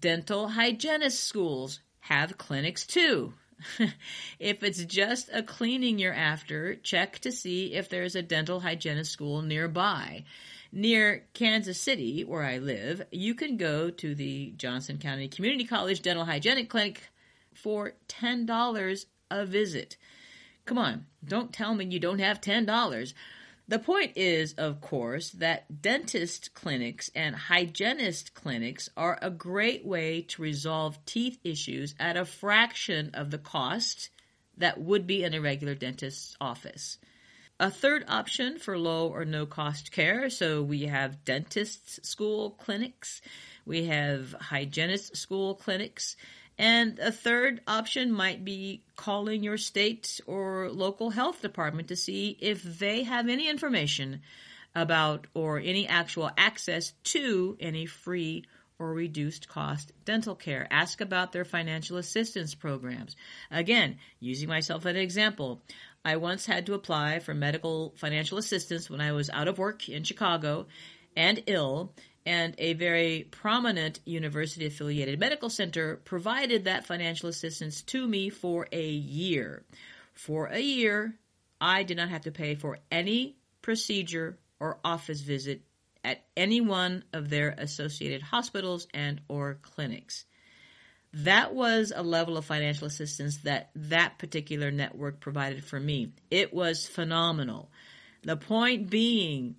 Dental 0.01 0.49
hygienist 0.49 1.25
schools 1.25 1.81
have 2.01 2.39
clinics 2.39 2.87
too. 2.87 3.33
if 4.39 4.63
it's 4.63 4.85
just 4.85 5.31
a 5.33 5.43
cleaning 5.43 5.99
you're 5.99 6.15
after, 6.15 6.75
check 6.77 7.19
to 7.21 7.33
see 7.33 7.75
if 7.75 7.89
there's 7.89 8.17
a 8.17 8.23
dental 8.23 8.61
hygienist 8.61 9.13
school 9.13 9.43
nearby. 9.43 10.25
Near 10.73 11.27
Kansas 11.35 11.81
City, 11.81 12.23
where 12.25 12.45
I 12.45 12.59
live, 12.59 13.03
you 13.11 13.35
can 13.35 13.57
go 13.57 13.91
to 13.91 14.15
the 14.15 14.53
Johnson 14.57 14.99
County 14.99 15.29
Community 15.29 15.65
College 15.65 16.03
Dental 16.03 16.25
Hygienic 16.25 16.71
Clinic 16.71 17.09
for 17.55 17.95
$10 18.09 19.07
a 19.31 19.47
visit. 19.47 19.97
Come 20.65 20.79
on, 20.79 21.07
don't 21.25 21.53
tell 21.53 21.75
me 21.75 21.87
you 21.87 21.99
don't 21.99 22.21
have 22.21 22.41
$10. 22.41 23.15
The 23.67 23.79
point 23.79 24.13
is, 24.17 24.55
of 24.55 24.81
course, 24.81 25.31
that 25.31 25.81
dentist 25.83 26.55
clinics 26.55 27.11
and 27.15 27.35
hygienist 27.37 28.35
clinics 28.35 28.89
are 28.97 29.19
a 29.23 29.31
great 29.31 29.85
way 29.85 30.23
to 30.23 30.43
resolve 30.43 31.05
teeth 31.05 31.39
issues 31.45 31.95
at 31.99 32.17
a 32.17 32.25
fraction 32.25 33.11
of 33.15 33.31
the 33.31 33.39
cost 33.39 34.11
that 34.57 34.81
would 34.81 35.07
be 35.07 35.23
in 35.23 35.35
a 35.35 35.41
regular 35.41 35.75
dentist's 35.75 36.37
office. 36.41 36.99
A 37.61 37.71
third 37.71 38.07
option 38.09 38.59
for 38.59 38.79
low 38.79 39.09
or 39.09 39.27
no 39.27 39.45
cost 39.45 39.93
care. 39.93 40.31
So 40.31 40.63
we 40.63 40.85
have 40.85 41.27
dentists' 41.27 42.09
school 42.09 42.53
clinics, 42.53 43.21
we 43.67 43.85
have 43.85 44.33
hygienist 44.33 45.15
school 45.15 45.57
clinics, 45.57 46.17
and 46.57 46.99
a 46.99 47.13
third 47.13 47.61
option 47.67 48.13
might 48.13 48.47
be 48.47 48.83
calling 48.97 49.43
your 49.43 49.59
state 49.59 50.23
or 50.27 50.71
local 50.71 51.11
health 51.11 51.43
department 51.43 51.89
to 51.89 51.97
see 51.97 52.35
if 52.41 52.63
they 52.63 53.03
have 53.03 53.29
any 53.29 53.51
information 53.51 54.23
about 54.75 55.27
or 55.35 55.59
any 55.59 55.87
actual 55.87 56.31
access 56.39 56.95
to 57.05 57.59
any 57.61 57.85
free 57.85 58.47
or 58.79 58.95
reduced 58.95 59.47
cost 59.47 59.93
dental 60.07 60.35
care. 60.35 60.67
Ask 60.71 61.03
about 61.03 61.33
their 61.33 61.45
financial 61.45 61.99
assistance 61.99 62.55
programs. 62.55 63.15
Again, 63.51 63.99
using 64.19 64.49
myself 64.49 64.87
as 64.87 64.95
an 64.95 64.97
example, 64.97 65.61
I 66.05 66.17
once 66.17 66.47
had 66.47 66.67
to 66.67 66.75
apply 66.75 67.19
for 67.19 67.35
medical 67.35 67.95
financial 67.97 68.39
assistance 68.39 68.89
when 68.89 69.01
I 69.01 69.13
was 69.13 69.29
out 69.29 69.49
of 69.49 69.59
work 69.59 69.89
in 69.89 70.03
Chicago 70.05 70.67
and 71.15 71.43
ill, 71.47 71.93
and 72.25 72.55
a 72.59 72.75
very 72.75 73.29
prominent 73.31 74.01
university 74.05 74.67
affiliated 74.67 75.19
medical 75.19 75.51
center 75.51 75.97
provided 75.97 76.65
that 76.65 76.87
financial 76.87 77.29
assistance 77.29 77.83
to 77.83 78.07
me 78.07 78.31
for 78.31 78.67
a 78.73 78.89
year. 78.89 79.65
For 80.15 80.47
a 80.47 80.61
year, 80.61 81.19
I 81.61 81.83
did 81.83 81.97
not 81.97 82.09
have 82.09 82.23
to 82.23 82.33
pay 82.33 82.55
for 82.55 82.79
any 82.91 83.37
procedure 83.61 84.39
or 84.59 84.79
office 84.85 85.21
visit 85.21 85.63
at 86.03 86.25
any 86.37 86.61
one 86.61 87.05
of 87.13 87.29
their 87.29 87.55
associated 87.59 88.23
hospitals 88.23 88.87
and 88.95 89.21
or 89.29 89.59
clinics 89.63 90.25
that 91.13 91.55
was 91.55 91.93
a 91.95 92.03
level 92.03 92.37
of 92.37 92.45
financial 92.45 92.87
assistance 92.87 93.39
that 93.39 93.71
that 93.75 94.19
particular 94.19 94.71
network 94.71 95.21
provided 95.21 95.65
for 95.65 95.81
me. 95.81 96.13
It 96.31 96.55
was 96.55 96.87
phenomenal. 96.87 97.71
The 98.23 98.37
point 98.37 98.91
being, 98.91 99.57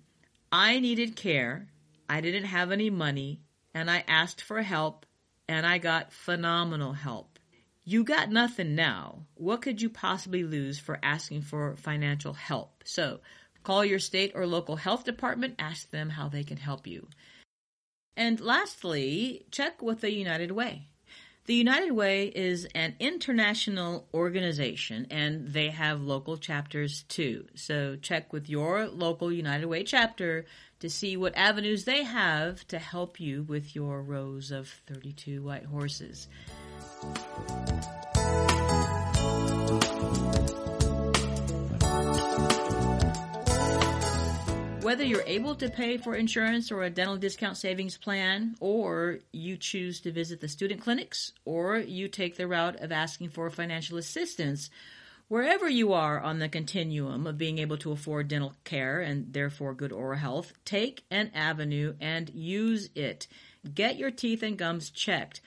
I 0.50 0.80
needed 0.80 1.16
care. 1.16 1.68
I 2.08 2.20
didn't 2.20 2.44
have 2.44 2.72
any 2.72 2.90
money 2.90 3.40
and 3.74 3.90
I 3.90 4.04
asked 4.08 4.42
for 4.42 4.62
help 4.62 5.06
and 5.48 5.66
I 5.66 5.78
got 5.78 6.12
phenomenal 6.12 6.92
help. 6.92 7.38
You 7.84 8.04
got 8.04 8.30
nothing 8.30 8.74
now. 8.74 9.26
What 9.34 9.60
could 9.60 9.82
you 9.82 9.90
possibly 9.90 10.44
lose 10.44 10.78
for 10.78 10.98
asking 11.02 11.42
for 11.42 11.76
financial 11.76 12.32
help? 12.32 12.84
So 12.84 13.20
call 13.62 13.84
your 13.84 13.98
state 13.98 14.32
or 14.34 14.46
local 14.46 14.76
health 14.76 15.04
department, 15.04 15.56
ask 15.58 15.90
them 15.90 16.10
how 16.10 16.28
they 16.28 16.44
can 16.44 16.58
help 16.58 16.86
you. 16.86 17.08
And 18.16 18.40
lastly, 18.40 19.46
check 19.50 19.82
with 19.82 20.00
the 20.00 20.12
United 20.12 20.52
Way. 20.52 20.91
The 21.44 21.54
United 21.54 21.90
Way 21.90 22.26
is 22.26 22.68
an 22.72 22.94
international 23.00 24.06
organization 24.14 25.08
and 25.10 25.48
they 25.48 25.70
have 25.70 26.00
local 26.00 26.36
chapters 26.36 27.02
too. 27.08 27.46
So 27.56 27.96
check 27.96 28.32
with 28.32 28.48
your 28.48 28.86
local 28.86 29.32
United 29.32 29.66
Way 29.66 29.82
chapter 29.82 30.46
to 30.78 30.88
see 30.88 31.16
what 31.16 31.36
avenues 31.36 31.84
they 31.84 32.04
have 32.04 32.64
to 32.68 32.78
help 32.78 33.18
you 33.18 33.42
with 33.42 33.74
your 33.74 34.02
rows 34.02 34.52
of 34.52 34.68
32 34.86 35.42
white 35.42 35.64
horses. 35.64 36.28
Whether 44.82 45.04
you're 45.04 45.22
able 45.28 45.54
to 45.54 45.70
pay 45.70 45.96
for 45.96 46.16
insurance 46.16 46.72
or 46.72 46.82
a 46.82 46.90
dental 46.90 47.16
discount 47.16 47.56
savings 47.56 47.96
plan, 47.96 48.56
or 48.58 49.20
you 49.32 49.56
choose 49.56 50.00
to 50.00 50.10
visit 50.10 50.40
the 50.40 50.48
student 50.48 50.80
clinics, 50.80 51.32
or 51.44 51.78
you 51.78 52.08
take 52.08 52.36
the 52.36 52.48
route 52.48 52.80
of 52.80 52.90
asking 52.90 53.28
for 53.28 53.48
financial 53.48 53.96
assistance, 53.96 54.70
wherever 55.28 55.68
you 55.68 55.92
are 55.92 56.20
on 56.20 56.40
the 56.40 56.48
continuum 56.48 57.28
of 57.28 57.38
being 57.38 57.58
able 57.58 57.78
to 57.78 57.92
afford 57.92 58.26
dental 58.26 58.56
care 58.64 59.00
and 59.00 59.32
therefore 59.32 59.72
good 59.72 59.92
oral 59.92 60.18
health, 60.18 60.52
take 60.64 61.04
an 61.12 61.30
avenue 61.32 61.94
and 62.00 62.28
use 62.30 62.90
it. 62.96 63.28
Get 63.72 63.96
your 63.96 64.10
teeth 64.10 64.42
and 64.42 64.58
gums 64.58 64.90
checked. 64.90 65.40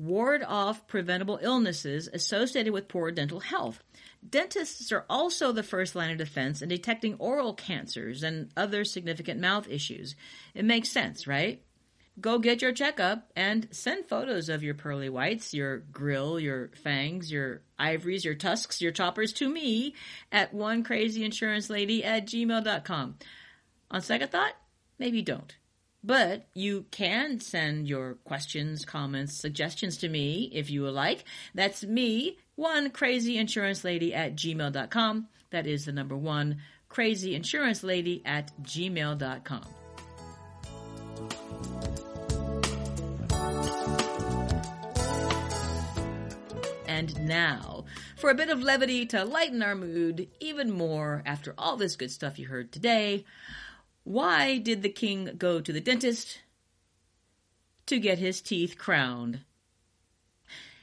Ward 0.00 0.42
off 0.42 0.86
preventable 0.86 1.38
illnesses 1.42 2.08
associated 2.10 2.72
with 2.72 2.88
poor 2.88 3.10
dental 3.10 3.40
health. 3.40 3.82
Dentists 4.26 4.90
are 4.92 5.04
also 5.10 5.52
the 5.52 5.62
first 5.62 5.94
line 5.94 6.10
of 6.10 6.16
defense 6.16 6.62
in 6.62 6.70
detecting 6.70 7.16
oral 7.18 7.52
cancers 7.52 8.22
and 8.22 8.50
other 8.56 8.82
significant 8.82 9.40
mouth 9.40 9.68
issues. 9.68 10.16
It 10.54 10.64
makes 10.64 10.88
sense, 10.88 11.26
right? 11.26 11.62
Go 12.18 12.38
get 12.38 12.62
your 12.62 12.72
checkup 12.72 13.30
and 13.36 13.68
send 13.72 14.06
photos 14.06 14.48
of 14.48 14.62
your 14.62 14.74
pearly 14.74 15.10
whites, 15.10 15.52
your 15.52 15.80
grill, 15.92 16.40
your 16.40 16.70
fangs, 16.82 17.30
your 17.30 17.60
ivories, 17.78 18.24
your 18.24 18.34
tusks, 18.34 18.80
your 18.80 18.92
choppers 18.92 19.34
to 19.34 19.50
me 19.50 19.94
at 20.32 20.54
onecrazyinsurancelady 20.54 22.02
at 22.06 22.26
gmail.com. 22.26 23.18
On 23.90 24.00
second 24.00 24.30
thought, 24.30 24.54
maybe 24.98 25.20
don't. 25.20 25.56
But 26.02 26.46
you 26.54 26.86
can 26.90 27.40
send 27.40 27.86
your 27.86 28.14
questions, 28.24 28.84
comments, 28.84 29.38
suggestions 29.38 29.98
to 29.98 30.08
me 30.08 30.50
if 30.52 30.70
you 30.70 30.82
would 30.82 30.94
like. 30.94 31.24
That's 31.54 31.84
me, 31.84 32.38
one 32.56 32.90
crazy 32.90 33.36
insurance 33.36 33.84
lady 33.84 34.14
at 34.14 34.34
gmail.com. 34.34 35.28
That 35.50 35.66
is 35.66 35.84
the 35.84 35.92
number 35.92 36.16
one 36.16 36.58
crazy 36.88 37.34
insurance 37.34 37.82
lady 37.82 38.22
at 38.24 38.50
gmail.com. 38.62 39.64
And 46.86 47.26
now, 47.26 47.84
for 48.16 48.30
a 48.30 48.34
bit 48.34 48.50
of 48.50 48.62
levity 48.62 49.06
to 49.06 49.24
lighten 49.24 49.62
our 49.62 49.74
mood 49.74 50.28
even 50.40 50.70
more 50.70 51.22
after 51.24 51.54
all 51.56 51.76
this 51.76 51.96
good 51.96 52.10
stuff 52.10 52.38
you 52.38 52.48
heard 52.48 52.72
today, 52.72 53.24
why 54.04 54.58
did 54.58 54.82
the 54.82 54.88
king 54.88 55.30
go 55.36 55.60
to 55.60 55.72
the 55.72 55.80
dentist? 55.80 56.40
To 57.86 57.98
get 57.98 58.18
his 58.18 58.40
teeth 58.40 58.76
crowned. 58.78 59.40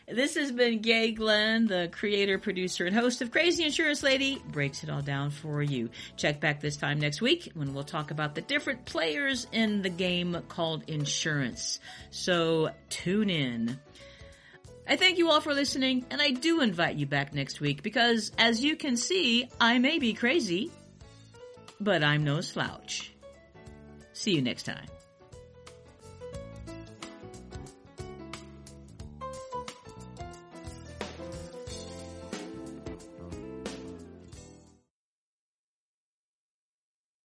This 0.10 0.36
has 0.36 0.54
been 0.54 0.80
Gay 0.80 1.12
Glenn, 1.12 1.68
the 1.68 1.90
creator, 1.92 2.40
producer, 2.40 2.86
and 2.86 2.96
host 2.96 3.22
of 3.22 3.30
Crazy 3.30 3.66
Insurance 3.66 4.04
Lady, 4.04 4.42
breaks 4.54 4.82
it 4.82 4.90
all 4.90 5.02
down 5.02 5.32
for 5.32 5.62
you. 5.62 5.90
Check 6.16 6.40
back 6.40 6.62
this 6.62 6.78
time 6.78 6.98
next 6.98 7.22
week 7.22 7.52
when 7.56 7.74
we'll 7.74 7.84
talk 7.84 8.10
about 8.10 8.34
the 8.34 8.42
different 8.42 8.86
players 8.86 9.48
in 9.52 9.82
the 9.82 9.90
game 9.90 10.42
called 10.48 10.84
insurance. 10.88 11.82
So 12.10 12.70
tune 12.90 13.30
in. 13.30 13.78
I 14.88 14.96
thank 14.96 15.18
you 15.18 15.30
all 15.30 15.42
for 15.42 15.54
listening, 15.54 16.06
and 16.10 16.22
I 16.22 16.32
do 16.32 16.62
invite 16.62 16.96
you 16.96 17.06
back 17.06 17.34
next 17.34 17.60
week 17.60 17.84
because, 17.84 18.32
as 18.38 18.64
you 18.64 18.78
can 18.78 18.96
see, 18.96 19.50
I 19.60 19.78
may 19.80 20.00
be 20.00 20.14
crazy, 20.14 20.72
but 21.80 22.04
I'm 22.04 22.24
no 22.24 22.42
slouch. 22.42 23.14
See 24.14 24.32
you 24.32 24.42
next 24.42 24.64
time. 24.64 24.88